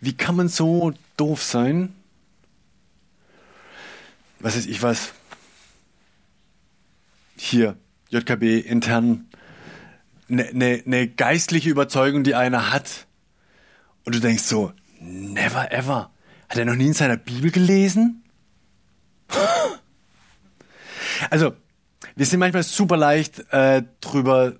wie 0.00 0.12
kann 0.14 0.36
man 0.36 0.48
so 0.48 0.92
doof 1.16 1.42
sein? 1.42 1.94
Was 4.40 4.56
ist, 4.56 4.66
ich 4.66 4.82
weiß, 4.82 5.12
hier, 7.36 7.76
JKB 8.10 8.60
intern, 8.66 9.28
eine 10.32 10.52
ne, 10.52 10.82
ne 10.84 11.08
geistliche 11.08 11.70
Überzeugung, 11.70 12.24
die 12.24 12.34
einer 12.34 12.72
hat. 12.72 13.06
Und 14.04 14.14
du 14.14 14.20
denkst 14.20 14.42
so, 14.42 14.72
never 15.00 15.70
ever. 15.72 16.10
Hat 16.48 16.58
er 16.58 16.64
noch 16.64 16.74
nie 16.74 16.88
in 16.88 16.94
seiner 16.94 17.16
Bibel 17.16 17.50
gelesen? 17.50 18.24
Also, 21.30 21.52
wir 22.16 22.26
sind 22.26 22.40
manchmal 22.40 22.64
super 22.64 22.96
leicht 22.96 23.44
äh, 23.52 23.84
drüber 24.00 24.54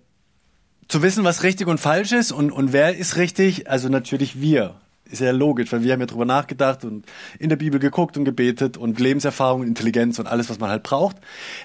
zu 0.87 1.03
wissen, 1.03 1.25
was 1.25 1.43
richtig 1.43 1.67
und 1.67 1.79
falsch 1.79 2.13
ist 2.13 2.33
und, 2.33 2.53
und 2.53 2.73
wer 2.73 2.97
ist 2.97 3.17
richtig. 3.17 3.69
Also 3.69 3.89
natürlich 3.89 4.41
wir. 4.41 4.77
Ist 5.11 5.21
ja 5.21 5.33
logisch, 5.33 5.73
weil 5.73 5.83
wir 5.83 5.93
haben 5.93 6.01
ja 6.01 6.07
drüber 6.07 6.25
nachgedacht 6.25 6.85
und 6.85 7.05
in 7.39 7.49
der 7.49 7.57
Bibel 7.57 7.81
geguckt 7.81 8.17
und 8.17 8.25
gebetet 8.25 8.77
und 8.77 9.01
Lebenserfahrung, 9.01 9.63
Intelligenz 9.65 10.19
und 10.19 10.27
alles, 10.27 10.49
was 10.49 10.59
man 10.59 10.71
halt 10.71 10.83
braucht. 10.83 11.17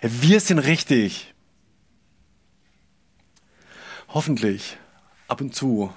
Wir 0.02 0.40
sind 0.40 0.60
richtig. 0.60 1.34
Hoffentlich. 4.10 4.78
Ab 5.28 5.42
und 5.42 5.54
zu. 5.54 5.94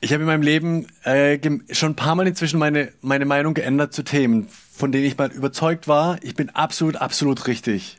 Ich 0.00 0.12
habe 0.12 0.22
in 0.22 0.26
meinem 0.26 0.42
Leben 0.42 0.86
äh, 1.04 1.38
schon 1.72 1.92
ein 1.92 1.96
paar 1.96 2.14
Mal 2.14 2.26
inzwischen 2.26 2.58
meine, 2.58 2.92
meine 3.02 3.26
Meinung 3.26 3.54
geändert 3.54 3.92
zu 3.92 4.02
Themen, 4.02 4.48
von 4.48 4.92
denen 4.92 5.04
ich 5.04 5.18
mal 5.18 5.30
überzeugt 5.30 5.88
war, 5.88 6.18
ich 6.22 6.34
bin 6.34 6.48
absolut, 6.50 6.96
absolut 6.96 7.46
richtig. 7.46 7.98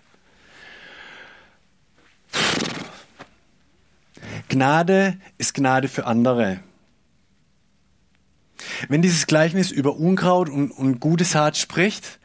Gnade 4.50 5.18
ist 5.38 5.54
Gnade 5.54 5.88
für 5.88 6.08
andere. 6.08 6.60
Wenn 8.90 9.02
dieses 9.02 9.28
Gleichnis 9.28 9.72
über 9.72 9.96
Unkraut 9.96 10.50
und, 10.50 10.72
und 10.72 11.00
gute 11.00 11.24
Saat 11.24 11.56
spricht, 11.56 12.20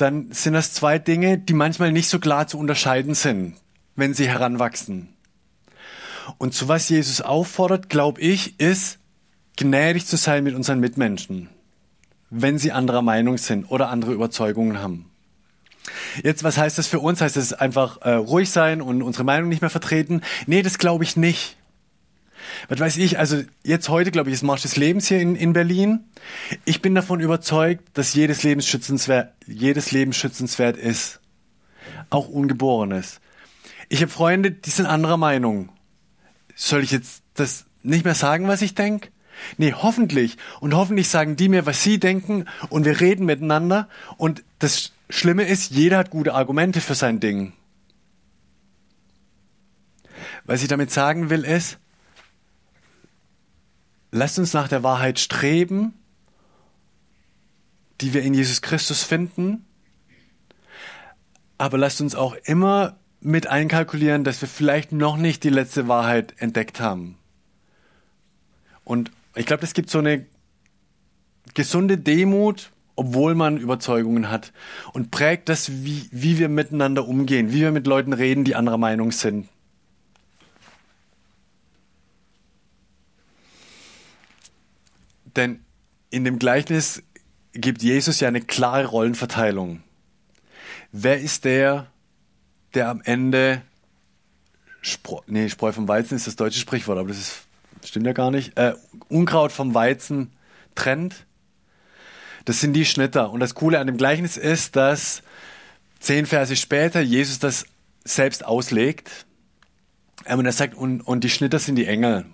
dann 0.00 0.32
sind 0.32 0.54
das 0.54 0.72
zwei 0.72 0.98
Dinge, 0.98 1.38
die 1.38 1.54
manchmal 1.54 1.92
nicht 1.92 2.08
so 2.08 2.18
klar 2.18 2.46
zu 2.46 2.58
unterscheiden 2.58 3.14
sind, 3.14 3.54
wenn 3.96 4.14
sie 4.14 4.28
heranwachsen. 4.28 5.08
Und 6.38 6.54
zu 6.54 6.68
was 6.68 6.88
Jesus 6.88 7.20
auffordert, 7.20 7.88
glaube 7.88 8.20
ich, 8.20 8.58
ist, 8.60 8.98
gnädig 9.56 10.06
zu 10.06 10.16
sein 10.16 10.44
mit 10.44 10.54
unseren 10.54 10.80
Mitmenschen 10.80 11.48
wenn 12.30 12.58
sie 12.58 12.72
anderer 12.72 13.02
Meinung 13.02 13.36
sind 13.36 13.70
oder 13.70 13.90
andere 13.90 14.12
Überzeugungen 14.12 14.80
haben. 14.80 15.10
Jetzt, 16.22 16.44
was 16.44 16.56
heißt 16.56 16.78
das 16.78 16.86
für 16.86 17.00
uns? 17.00 17.20
Heißt 17.20 17.36
das 17.36 17.52
einfach 17.52 18.00
äh, 18.02 18.12
ruhig 18.12 18.50
sein 18.50 18.80
und 18.80 19.02
unsere 19.02 19.24
Meinung 19.24 19.48
nicht 19.48 19.60
mehr 19.60 19.70
vertreten? 19.70 20.22
Nee, 20.46 20.62
das 20.62 20.78
glaube 20.78 21.04
ich 21.04 21.16
nicht. 21.16 21.56
Was 22.68 22.80
weiß 22.80 22.96
ich, 22.98 23.18
also 23.18 23.42
jetzt 23.62 23.88
heute, 23.88 24.10
glaube 24.10 24.30
ich, 24.30 24.34
ist 24.34 24.42
Marsch 24.42 24.62
des 24.62 24.76
Lebens 24.76 25.08
hier 25.08 25.20
in, 25.20 25.36
in 25.36 25.52
Berlin. 25.52 26.04
Ich 26.64 26.82
bin 26.82 26.94
davon 26.94 27.20
überzeugt, 27.20 27.82
dass 27.94 28.14
jedes 28.14 28.42
Leben 28.42 28.60
schützenswert, 28.62 29.32
jedes 29.46 29.92
Leben 29.92 30.12
schützenswert 30.12 30.76
ist. 30.76 31.20
Auch 32.10 32.28
Ungeborenes. 32.28 33.20
Ich 33.88 34.02
habe 34.02 34.10
Freunde, 34.10 34.52
die 34.52 34.70
sind 34.70 34.86
anderer 34.86 35.16
Meinung. 35.16 35.70
Soll 36.54 36.82
ich 36.82 36.90
jetzt 36.90 37.22
das 37.34 37.66
nicht 37.82 38.04
mehr 38.04 38.14
sagen, 38.14 38.46
was 38.46 38.62
ich 38.62 38.74
denke? 38.74 39.08
Nee, 39.56 39.72
hoffentlich. 39.72 40.36
Und 40.60 40.74
hoffentlich 40.74 41.08
sagen 41.08 41.36
die 41.36 41.48
mir, 41.48 41.66
was 41.66 41.82
sie 41.82 41.98
denken 41.98 42.44
und 42.68 42.84
wir 42.84 43.00
reden 43.00 43.26
miteinander. 43.26 43.88
Und 44.16 44.44
das 44.58 44.92
Schlimme 45.08 45.44
ist, 45.44 45.72
jeder 45.72 45.98
hat 45.98 46.10
gute 46.10 46.34
Argumente 46.34 46.80
für 46.80 46.94
sein 46.94 47.20
Ding. 47.20 47.52
Was 50.44 50.62
ich 50.62 50.68
damit 50.68 50.90
sagen 50.90 51.30
will, 51.30 51.44
ist, 51.44 51.78
lasst 54.20 54.38
uns 54.38 54.52
nach 54.52 54.68
der 54.68 54.82
Wahrheit 54.82 55.18
streben, 55.18 55.94
die 58.02 58.12
wir 58.12 58.20
in 58.20 58.34
Jesus 58.34 58.60
Christus 58.60 59.02
finden. 59.02 59.64
Aber 61.56 61.78
lasst 61.78 62.02
uns 62.02 62.14
auch 62.14 62.34
immer 62.44 62.98
mit 63.22 63.46
einkalkulieren, 63.46 64.22
dass 64.22 64.42
wir 64.42 64.48
vielleicht 64.48 64.92
noch 64.92 65.16
nicht 65.16 65.42
die 65.42 65.48
letzte 65.48 65.88
Wahrheit 65.88 66.34
entdeckt 66.36 66.80
haben. 66.80 67.16
Und 68.84 69.10
ich 69.34 69.46
glaube, 69.46 69.64
es 69.64 69.72
gibt 69.72 69.88
so 69.88 70.00
eine 70.00 70.26
gesunde 71.54 71.96
Demut, 71.96 72.72
obwohl 72.96 73.34
man 73.34 73.56
Überzeugungen 73.56 74.28
hat 74.28 74.52
und 74.92 75.10
prägt 75.10 75.48
das, 75.48 75.82
wie, 75.82 76.10
wie 76.12 76.38
wir 76.38 76.50
miteinander 76.50 77.08
umgehen, 77.08 77.52
wie 77.52 77.60
wir 77.60 77.72
mit 77.72 77.86
Leuten 77.86 78.12
reden, 78.12 78.44
die 78.44 78.54
anderer 78.54 78.76
Meinung 78.76 79.12
sind. 79.12 79.48
Denn 85.36 85.64
in 86.10 86.24
dem 86.24 86.38
Gleichnis 86.38 87.02
gibt 87.52 87.82
Jesus 87.82 88.20
ja 88.20 88.28
eine 88.28 88.40
klare 88.40 88.86
Rollenverteilung. 88.86 89.82
Wer 90.92 91.20
ist 91.20 91.44
der, 91.44 91.86
der 92.74 92.88
am 92.88 93.00
Ende, 93.02 93.62
Spro 94.82 95.22
nee, 95.26 95.48
Spreu 95.48 95.72
vom 95.72 95.88
Weizen 95.88 96.16
ist 96.16 96.26
das 96.26 96.36
deutsche 96.36 96.58
Sprichwort, 96.58 96.98
aber 96.98 97.08
das 97.08 97.18
ist 97.18 97.42
stimmt 97.84 98.06
ja 98.06 98.12
gar 98.12 98.30
nicht, 98.30 98.56
äh, 98.58 98.74
Unkraut 99.08 99.52
vom 99.52 99.74
Weizen 99.74 100.32
trennt. 100.74 101.26
Das 102.44 102.60
sind 102.60 102.72
die 102.74 102.84
Schnitter. 102.84 103.30
Und 103.30 103.40
das 103.40 103.54
Coole 103.54 103.78
an 103.78 103.86
dem 103.86 103.96
Gleichnis 103.96 104.36
ist, 104.36 104.76
dass 104.76 105.22
zehn 105.98 106.26
Verse 106.26 106.56
später 106.56 107.00
Jesus 107.00 107.38
das 107.38 107.66
selbst 108.04 108.44
auslegt. 108.44 109.26
Ähm, 110.26 110.40
und 110.40 110.46
er 110.46 110.52
sagt, 110.52 110.74
und, 110.74 111.00
und 111.02 111.24
die 111.24 111.30
Schnitter 111.30 111.58
sind 111.58 111.76
die 111.76 111.86
Engel. 111.86 112.26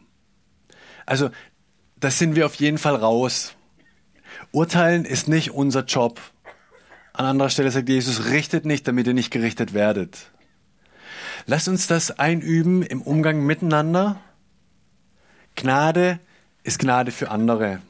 Also, 1.04 1.30
das 2.00 2.18
sind 2.18 2.36
wir 2.36 2.46
auf 2.46 2.54
jeden 2.56 2.78
Fall 2.78 2.96
raus. 2.96 3.54
Urteilen 4.52 5.04
ist 5.04 5.28
nicht 5.28 5.52
unser 5.52 5.84
Job. 5.84 6.20
An 7.12 7.24
anderer 7.26 7.50
Stelle 7.50 7.70
sagt 7.70 7.88
Jesus, 7.88 8.26
richtet 8.26 8.64
nicht, 8.66 8.86
damit 8.86 9.06
ihr 9.06 9.14
nicht 9.14 9.30
gerichtet 9.30 9.72
werdet. 9.72 10.30
Lasst 11.46 11.68
uns 11.68 11.86
das 11.86 12.18
einüben 12.18 12.82
im 12.82 13.00
Umgang 13.02 13.44
miteinander 13.44 14.20
Gnade 15.56 16.20
ist 16.62 16.78
Gnade 16.78 17.10
für 17.10 17.30
andere. 17.30 17.80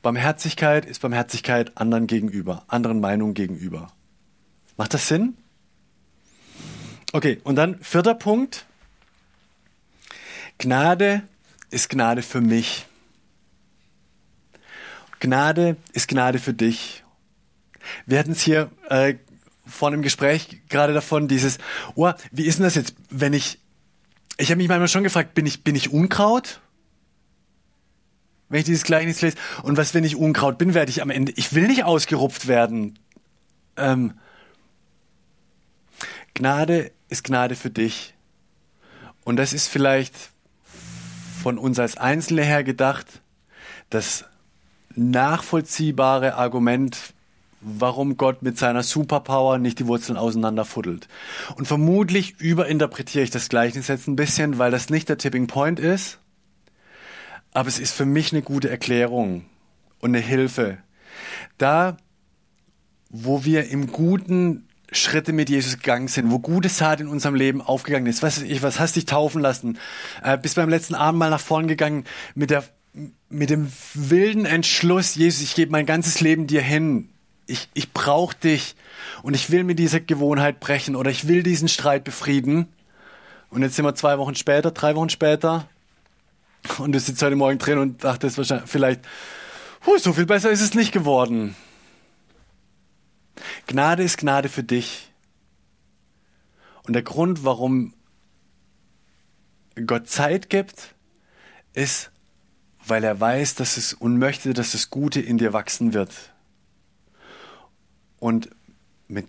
Barmherzigkeit 0.00 0.86
ist 0.86 1.02
Barmherzigkeit 1.02 1.76
anderen 1.76 2.06
gegenüber, 2.06 2.64
anderen 2.68 3.00
Meinungen 3.00 3.34
gegenüber. 3.34 3.92
Macht 4.76 4.94
das 4.94 5.08
Sinn? 5.08 5.36
Okay, 7.12 7.40
und 7.42 7.56
dann 7.56 7.78
vierter 7.82 8.14
Punkt. 8.14 8.64
Gnade 10.58 11.22
ist 11.70 11.90
Gnade 11.90 12.22
für 12.22 12.40
mich. 12.40 12.86
Gnade 15.20 15.76
ist 15.92 16.08
Gnade 16.08 16.38
für 16.38 16.54
dich. 16.54 17.04
Wir 18.06 18.18
hatten 18.18 18.32
es 18.32 18.40
hier 18.40 18.70
äh, 18.88 19.14
vor 19.66 19.88
einem 19.88 20.02
Gespräch 20.02 20.62
gerade 20.68 20.92
davon, 20.92 21.28
dieses, 21.28 21.58
oh, 21.94 22.12
wie 22.32 22.44
ist 22.44 22.58
denn 22.58 22.64
das 22.64 22.74
jetzt, 22.74 22.94
wenn 23.10 23.32
ich, 23.32 23.58
ich 24.38 24.50
habe 24.50 24.58
mich 24.58 24.68
manchmal 24.68 24.88
schon 24.88 25.04
gefragt, 25.04 25.34
bin 25.34 25.46
ich, 25.46 25.62
bin 25.62 25.76
ich 25.76 25.92
Unkraut? 25.92 26.60
wenn 28.50 28.58
ich 28.58 28.66
dieses 28.66 28.84
Gleichnis 28.84 29.22
lese. 29.22 29.36
Und 29.62 29.78
was, 29.78 29.94
wenn 29.94 30.04
ich 30.04 30.16
Unkraut 30.16 30.58
bin, 30.58 30.74
werde 30.74 30.90
ich 30.90 31.00
am 31.00 31.08
Ende, 31.10 31.32
ich 31.36 31.54
will 31.54 31.68
nicht 31.68 31.84
ausgerupft 31.84 32.48
werden. 32.48 32.98
Ähm, 33.76 34.14
Gnade 36.34 36.90
ist 37.08 37.24
Gnade 37.24 37.54
für 37.54 37.70
dich. 37.70 38.14
Und 39.24 39.36
das 39.36 39.52
ist 39.52 39.68
vielleicht 39.68 40.14
von 41.42 41.58
uns 41.58 41.78
als 41.78 41.96
Einzelne 41.96 42.42
her 42.42 42.64
gedacht, 42.64 43.22
das 43.88 44.24
nachvollziehbare 45.00 46.34
Argument 46.34 47.14
warum 47.60 48.16
Gott 48.16 48.42
mit 48.42 48.58
seiner 48.58 48.82
Superpower 48.82 49.58
nicht 49.58 49.78
die 49.78 49.86
Wurzeln 49.86 50.16
auseinanderfuddelt. 50.16 51.08
Und 51.56 51.66
vermutlich 51.66 52.40
überinterpretiere 52.40 53.24
ich 53.24 53.30
das 53.30 53.48
Gleichnis 53.48 53.88
jetzt 53.88 54.08
ein 54.08 54.16
bisschen, 54.16 54.58
weil 54.58 54.70
das 54.70 54.90
nicht 54.90 55.08
der 55.08 55.18
Tipping 55.18 55.46
Point 55.46 55.78
ist. 55.78 56.18
Aber 57.52 57.68
es 57.68 57.78
ist 57.78 57.92
für 57.92 58.06
mich 58.06 58.32
eine 58.32 58.42
gute 58.42 58.70
Erklärung 58.70 59.44
und 59.98 60.10
eine 60.10 60.24
Hilfe. 60.24 60.78
Da, 61.58 61.96
wo 63.10 63.44
wir 63.44 63.68
im 63.68 63.88
Guten 63.88 64.66
Schritte 64.92 65.32
mit 65.32 65.50
Jesus 65.50 65.76
gegangen 65.76 66.08
sind, 66.08 66.30
wo 66.30 66.38
gute 66.38 66.68
Saat 66.68 67.00
in 67.00 67.08
unserem 67.08 67.34
Leben 67.34 67.60
aufgegangen 67.60 68.06
ist. 68.06 68.22
Was, 68.22 68.42
ich, 68.42 68.62
was 68.62 68.80
hast 68.80 68.96
dich 68.96 69.04
taufen 69.04 69.40
lassen? 69.40 69.78
Äh, 70.22 70.38
bist 70.38 70.56
beim 70.56 70.68
letzten 70.68 70.94
Abend 70.94 71.18
mal 71.18 71.30
nach 71.30 71.40
vorn 71.40 71.68
gegangen 71.68 72.04
mit 72.34 72.50
der, 72.50 72.64
mit 73.28 73.50
dem 73.50 73.70
wilden 73.94 74.46
Entschluss, 74.46 75.14
Jesus, 75.14 75.42
ich 75.42 75.54
gebe 75.54 75.72
mein 75.72 75.86
ganzes 75.86 76.20
Leben 76.20 76.46
dir 76.46 76.62
hin. 76.62 77.08
Ich, 77.46 77.68
ich 77.74 77.92
brauche 77.92 78.36
dich 78.36 78.76
und 79.22 79.34
ich 79.34 79.50
will 79.50 79.64
mit 79.64 79.78
dieser 79.78 80.00
Gewohnheit 80.00 80.60
brechen 80.60 80.96
oder 80.96 81.10
ich 81.10 81.26
will 81.26 81.42
diesen 81.42 81.68
Streit 81.68 82.04
befrieden. 82.04 82.68
Und 83.50 83.62
jetzt 83.62 83.76
sind 83.76 83.84
wir 83.84 83.94
zwei 83.94 84.18
Wochen 84.18 84.34
später, 84.34 84.70
drei 84.70 84.94
Wochen 84.94 85.10
später 85.10 85.68
und 86.78 86.92
du 86.92 87.00
sitzt 87.00 87.22
heute 87.22 87.36
Morgen 87.36 87.58
drin 87.58 87.78
und 87.78 88.04
dachtest 88.04 88.38
wahrscheinlich, 88.38 88.70
vielleicht, 88.70 89.00
huh, 89.86 89.98
so 89.98 90.12
viel 90.12 90.26
besser 90.26 90.50
ist 90.50 90.60
es 90.60 90.74
nicht 90.74 90.92
geworden. 90.92 91.56
Gnade 93.66 94.02
ist 94.02 94.18
Gnade 94.18 94.48
für 94.48 94.62
dich. 94.62 95.10
Und 96.84 96.94
der 96.94 97.02
Grund, 97.02 97.44
warum 97.44 97.94
Gott 99.86 100.08
Zeit 100.08 100.50
gibt, 100.50 100.94
ist, 101.72 102.10
weil 102.86 103.04
er 103.04 103.20
weiß, 103.20 103.54
dass 103.54 103.76
es 103.76 103.92
und 103.92 104.18
möchte, 104.18 104.54
dass 104.54 104.72
das 104.72 104.90
Gute 104.90 105.20
in 105.20 105.38
dir 105.38 105.52
wachsen 105.52 105.92
wird. 105.92 106.32
Und 108.18 108.50
mit, 109.08 109.26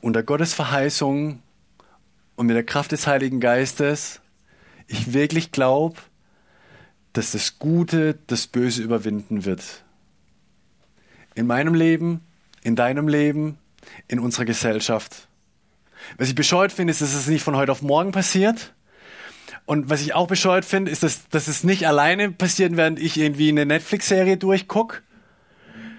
unter 0.00 0.22
Gottes 0.22 0.54
Verheißung 0.54 1.42
und 2.36 2.46
mit 2.46 2.56
der 2.56 2.64
Kraft 2.64 2.92
des 2.92 3.06
Heiligen 3.06 3.40
Geistes, 3.40 4.20
ich 4.86 5.12
wirklich 5.12 5.52
glaube, 5.52 5.96
dass 7.12 7.32
das 7.32 7.58
Gute 7.58 8.18
das 8.26 8.46
Böse 8.46 8.82
überwinden 8.82 9.44
wird. 9.44 9.84
In 11.34 11.46
meinem 11.46 11.74
Leben, 11.74 12.20
in 12.62 12.76
deinem 12.76 13.08
Leben, 13.08 13.58
in 14.08 14.18
unserer 14.18 14.44
Gesellschaft. 14.44 15.28
Was 16.18 16.28
ich 16.28 16.34
bescheuert 16.34 16.72
finde, 16.72 16.90
ist, 16.90 17.00
dass 17.00 17.14
es 17.14 17.26
nicht 17.28 17.42
von 17.42 17.56
heute 17.56 17.72
auf 17.72 17.82
morgen 17.82 18.12
passiert. 18.12 18.74
Und 19.64 19.90
was 19.90 20.02
ich 20.02 20.14
auch 20.14 20.26
bescheuert 20.26 20.64
finde, 20.64 20.90
ist, 20.90 21.02
dass, 21.02 21.28
dass 21.28 21.48
es 21.48 21.64
nicht 21.64 21.86
alleine 21.86 22.30
passiert, 22.32 22.76
während 22.76 22.98
ich 22.98 23.16
irgendwie 23.16 23.48
eine 23.48 23.64
Netflix-Serie 23.64 24.36
durchgucke, 24.36 25.02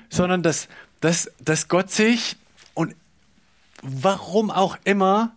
sondern 0.09 0.43
dass, 0.43 0.67
dass, 0.99 1.31
dass 1.39 1.67
Gott 1.69 1.89
sich 1.89 2.35
und 2.73 2.95
warum 3.81 4.51
auch 4.51 4.77
immer 4.83 5.35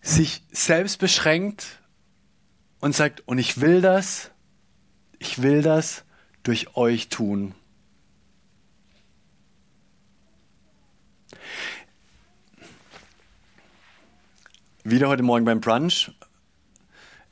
sich 0.00 0.42
selbst 0.50 0.98
beschränkt 0.98 1.66
und 2.80 2.94
sagt, 2.94 3.22
und 3.26 3.38
ich 3.38 3.60
will 3.60 3.82
das, 3.82 4.30
ich 5.18 5.42
will 5.42 5.62
das 5.62 6.04
durch 6.42 6.74
euch 6.76 7.08
tun. 7.08 7.54
Wieder 14.82 15.08
heute 15.08 15.22
Morgen 15.22 15.44
beim 15.44 15.60
Brunch. 15.60 16.10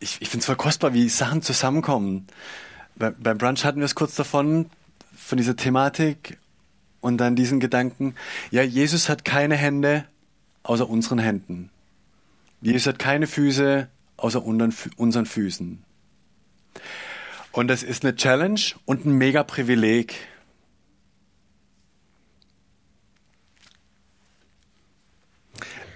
Ich, 0.01 0.19
ich 0.21 0.29
finde 0.29 0.41
es 0.41 0.47
voll 0.47 0.57
kostbar, 0.57 0.95
wie 0.95 1.09
Sachen 1.09 1.43
zusammenkommen. 1.43 2.27
Bei, 2.97 3.11
beim 3.11 3.39
Brunch 3.39 3.65
hatten 3.65 3.79
wir 3.79 3.85
es 3.85 3.95
kurz 3.95 4.15
davon, 4.15 4.71
von 5.17 5.39
dieser 5.39 5.57
Thematik 5.57 6.39
und 7.01 7.19
dann 7.19 7.37
diesen 7.37 7.61
Gedanken, 7.61 8.15
ja, 8.51 8.63
Jesus 8.63 9.09
hat 9.09 9.25
keine 9.25 9.57
Hände 9.57 10.05
außer 10.63 10.89
unseren 10.89 11.19
Händen. 11.19 11.71
Jesus 12.61 12.87
hat 12.87 12.99
keine 12.99 13.27
Füße 13.27 13.89
außer 14.17 14.43
unseren 14.45 15.27
Füßen. 15.27 15.83
Und 17.53 17.69
das 17.69 17.83
ist 17.83 18.05
eine 18.05 18.17
Challenge 18.17 18.61
und 18.85 19.05
ein 19.05 19.13
mega 19.13 19.43
Privileg. 19.43 20.15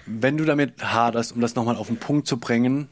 wenn 0.05 0.37
du 0.37 0.45
damit 0.45 0.83
haderst, 0.83 1.33
um 1.33 1.41
das 1.41 1.55
nochmal 1.55 1.75
auf 1.75 1.87
den 1.87 1.97
Punkt 1.97 2.27
zu 2.27 2.37
bringen, 2.37 2.89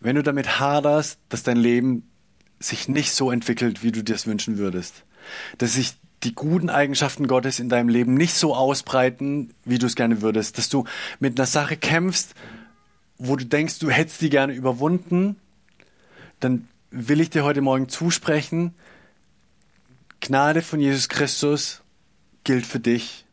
wenn 0.00 0.16
du 0.16 0.22
damit 0.22 0.60
haderst, 0.60 1.18
dass 1.28 1.42
dein 1.42 1.56
Leben 1.56 2.08
sich 2.60 2.88
nicht 2.88 3.12
so 3.12 3.30
entwickelt, 3.30 3.82
wie 3.82 3.92
du 3.92 4.02
dir 4.02 4.14
es 4.14 4.26
wünschen 4.26 4.58
würdest, 4.58 5.04
dass 5.58 5.74
sich 5.74 5.94
die 6.24 6.34
guten 6.34 6.70
Eigenschaften 6.70 7.28
Gottes 7.28 7.60
in 7.60 7.68
deinem 7.68 7.88
Leben 7.88 8.14
nicht 8.14 8.34
so 8.34 8.54
ausbreiten, 8.54 9.54
wie 9.64 9.78
du 9.78 9.86
es 9.86 9.94
gerne 9.94 10.20
würdest, 10.20 10.58
dass 10.58 10.68
du 10.68 10.84
mit 11.20 11.38
einer 11.38 11.46
Sache 11.46 11.76
kämpfst, 11.76 12.34
wo 13.18 13.36
du 13.36 13.46
denkst, 13.46 13.78
du 13.78 13.90
hättest 13.90 14.20
die 14.20 14.30
gerne 14.30 14.52
überwunden, 14.52 15.36
dann 16.40 16.66
will 16.90 17.20
ich 17.20 17.30
dir 17.30 17.44
heute 17.44 17.60
Morgen 17.60 17.88
zusprechen, 17.88 18.74
Gnade 20.20 20.62
von 20.62 20.80
Jesus 20.80 21.08
Christus 21.08 21.82
gilt 22.42 22.66
für 22.66 22.80
dich 22.80 23.24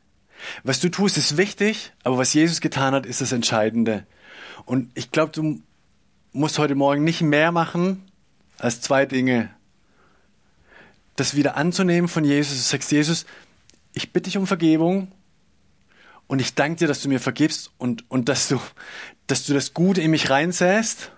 was 0.64 0.80
du 0.80 0.90
tust, 0.90 1.18
ist 1.18 1.38
wichtig, 1.38 1.92
aber 2.04 2.18
was 2.18 2.34
Jesus 2.34 2.62
getan 2.62 2.94
hat, 2.94 3.06
ist 3.06 3.22
das 3.22 3.32
Entscheidende. 3.32 4.06
Und 4.66 4.90
ich 4.96 5.12
glaube, 5.12 5.32
du 5.32 5.62
musst 6.36 6.60
heute 6.60 6.76
Morgen 6.76 7.04
nicht 7.04 7.22
mehr 7.22 7.54
machen 7.54 8.04
als 8.58 8.82
zwei 8.82 9.06
Dinge. 9.06 9.50
Das 11.16 11.36
wieder 11.36 11.56
anzunehmen 11.56 12.10
von 12.10 12.26
Jesus. 12.26 12.58
Du 12.58 12.62
sagst, 12.62 12.92
Jesus, 12.92 13.26
ich 13.94 14.12
bitte 14.12 14.26
dich 14.26 14.38
um 14.38 14.46
Vergebung 14.46 15.12
und 16.28 16.40
ich 16.40 16.54
danke 16.54 16.80
dir, 16.80 16.88
dass 16.90 17.02
du 17.02 17.08
mir 17.08 17.22
vergibst 17.22 17.72
und, 17.78 18.10
und 18.12 18.28
dass, 18.28 18.50
du, 18.50 18.60
dass 19.28 19.46
du 19.46 19.54
das 19.54 19.74
Gute 19.74 20.02
in 20.02 20.12
mich 20.12 20.30
reinsäst. 20.30 21.12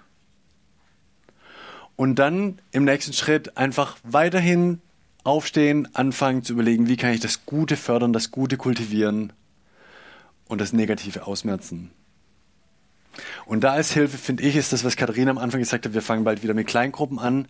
Und 1.95 2.19
dann 2.19 2.62
im 2.71 2.84
nächsten 2.84 3.13
Schritt 3.13 3.58
einfach 3.58 3.97
weiterhin 4.03 4.82
aufstehen, 5.23 5.88
anfangen 5.95 6.43
zu 6.43 6.53
überlegen, 6.53 6.88
wie 6.88 6.95
kann 6.95 7.12
ich 7.12 7.21
das 7.21 7.43
Gute 7.47 7.75
fördern, 7.75 8.13
das 8.13 8.30
Gute 8.30 8.56
kultivieren 8.56 9.34
und 10.47 10.62
das 10.62 10.73
Negative 10.73 11.25
ausmerzen. 11.25 11.89
Und 13.45 13.63
da 13.63 13.73
als 13.73 13.91
Hilfe, 13.91 14.17
finde 14.17 14.43
ich, 14.43 14.56
ist 14.56 14.73
das, 14.73 14.84
was 14.84 14.95
Katharina 14.95 15.32
am 15.32 15.38
Anfang 15.38 15.60
gesagt 15.60 15.86
hat, 15.86 15.93
wir 15.93 16.01
fangen 16.01 16.23
bald 16.23 16.43
wieder 16.43 16.53
mit 16.53 16.67
Kleingruppen 16.67 17.19
an. 17.19 17.47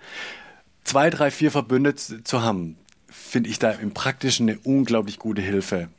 Zwei, 0.83 1.09
drei, 1.09 1.31
vier 1.31 1.51
Verbündete 1.51 2.23
zu 2.23 2.41
haben, 2.41 2.77
finde 3.09 3.49
ich 3.49 3.59
da 3.59 3.71
im 3.71 3.93
Praktischen 3.93 4.49
eine 4.49 4.59
unglaublich 4.59 5.19
gute 5.19 5.41
Hilfe. 5.41 5.89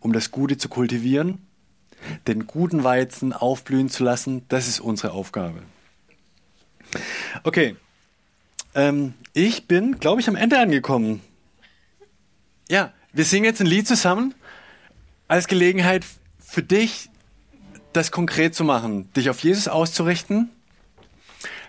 Um 0.00 0.12
das 0.12 0.30
Gute 0.30 0.58
zu 0.58 0.68
kultivieren, 0.68 1.46
den 2.26 2.46
guten 2.46 2.84
Weizen 2.84 3.32
aufblühen 3.32 3.88
zu 3.88 4.04
lassen, 4.04 4.42
das 4.48 4.68
ist 4.68 4.80
unsere 4.80 5.12
Aufgabe. 5.12 5.62
Okay, 7.44 7.76
ähm, 8.74 9.14
ich 9.32 9.66
bin, 9.66 9.98
glaube 9.98 10.20
ich, 10.20 10.28
am 10.28 10.36
Ende 10.36 10.58
angekommen. 10.58 11.20
Ja, 12.68 12.92
wir 13.12 13.24
singen 13.24 13.44
jetzt 13.44 13.60
ein 13.60 13.66
Lied 13.66 13.86
zusammen 13.86 14.34
als 15.28 15.46
Gelegenheit 15.46 16.04
für 16.38 16.62
dich, 16.62 17.08
das 17.92 18.10
konkret 18.10 18.54
zu 18.54 18.64
machen, 18.64 19.12
dich 19.14 19.30
auf 19.30 19.40
Jesus 19.40 19.68
auszurichten, 19.68 20.50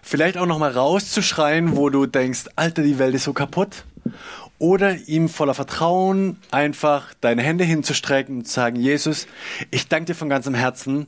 vielleicht 0.01 0.37
auch 0.37 0.45
nochmal 0.45 0.71
rauszuschreien, 0.71 1.75
wo 1.75 1.89
du 1.89 2.05
denkst, 2.05 2.45
Alter, 2.55 2.83
die 2.83 2.99
Welt 2.99 3.15
ist 3.15 3.23
so 3.23 3.33
kaputt. 3.33 3.85
Oder 4.59 4.95
ihm 5.07 5.27
voller 5.29 5.53
Vertrauen 5.53 6.37
einfach 6.51 7.13
deine 7.19 7.41
Hände 7.41 7.63
hinzustrecken 7.63 8.37
und 8.37 8.47
zu 8.47 8.53
sagen, 8.53 8.77
Jesus, 8.77 9.27
ich 9.71 9.87
danke 9.87 10.05
dir 10.05 10.15
von 10.15 10.29
ganzem 10.29 10.53
Herzen, 10.53 11.07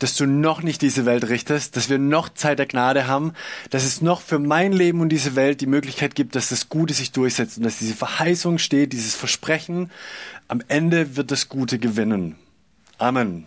dass 0.00 0.16
du 0.16 0.26
noch 0.26 0.62
nicht 0.62 0.82
diese 0.82 1.06
Welt 1.06 1.28
richtest, 1.28 1.76
dass 1.76 1.88
wir 1.88 1.98
noch 1.98 2.28
Zeit 2.30 2.58
der 2.58 2.66
Gnade 2.66 3.06
haben, 3.06 3.32
dass 3.70 3.84
es 3.84 4.00
noch 4.02 4.20
für 4.20 4.38
mein 4.38 4.72
Leben 4.72 5.00
und 5.00 5.10
diese 5.10 5.36
Welt 5.36 5.60
die 5.60 5.66
Möglichkeit 5.66 6.14
gibt, 6.14 6.34
dass 6.34 6.48
das 6.48 6.68
Gute 6.68 6.94
sich 6.94 7.12
durchsetzt 7.12 7.58
und 7.58 7.64
dass 7.64 7.78
diese 7.78 7.94
Verheißung 7.94 8.58
steht, 8.58 8.92
dieses 8.92 9.14
Versprechen, 9.14 9.90
am 10.48 10.62
Ende 10.68 11.16
wird 11.16 11.30
das 11.30 11.48
Gute 11.48 11.78
gewinnen. 11.78 12.36
Amen. 12.98 13.46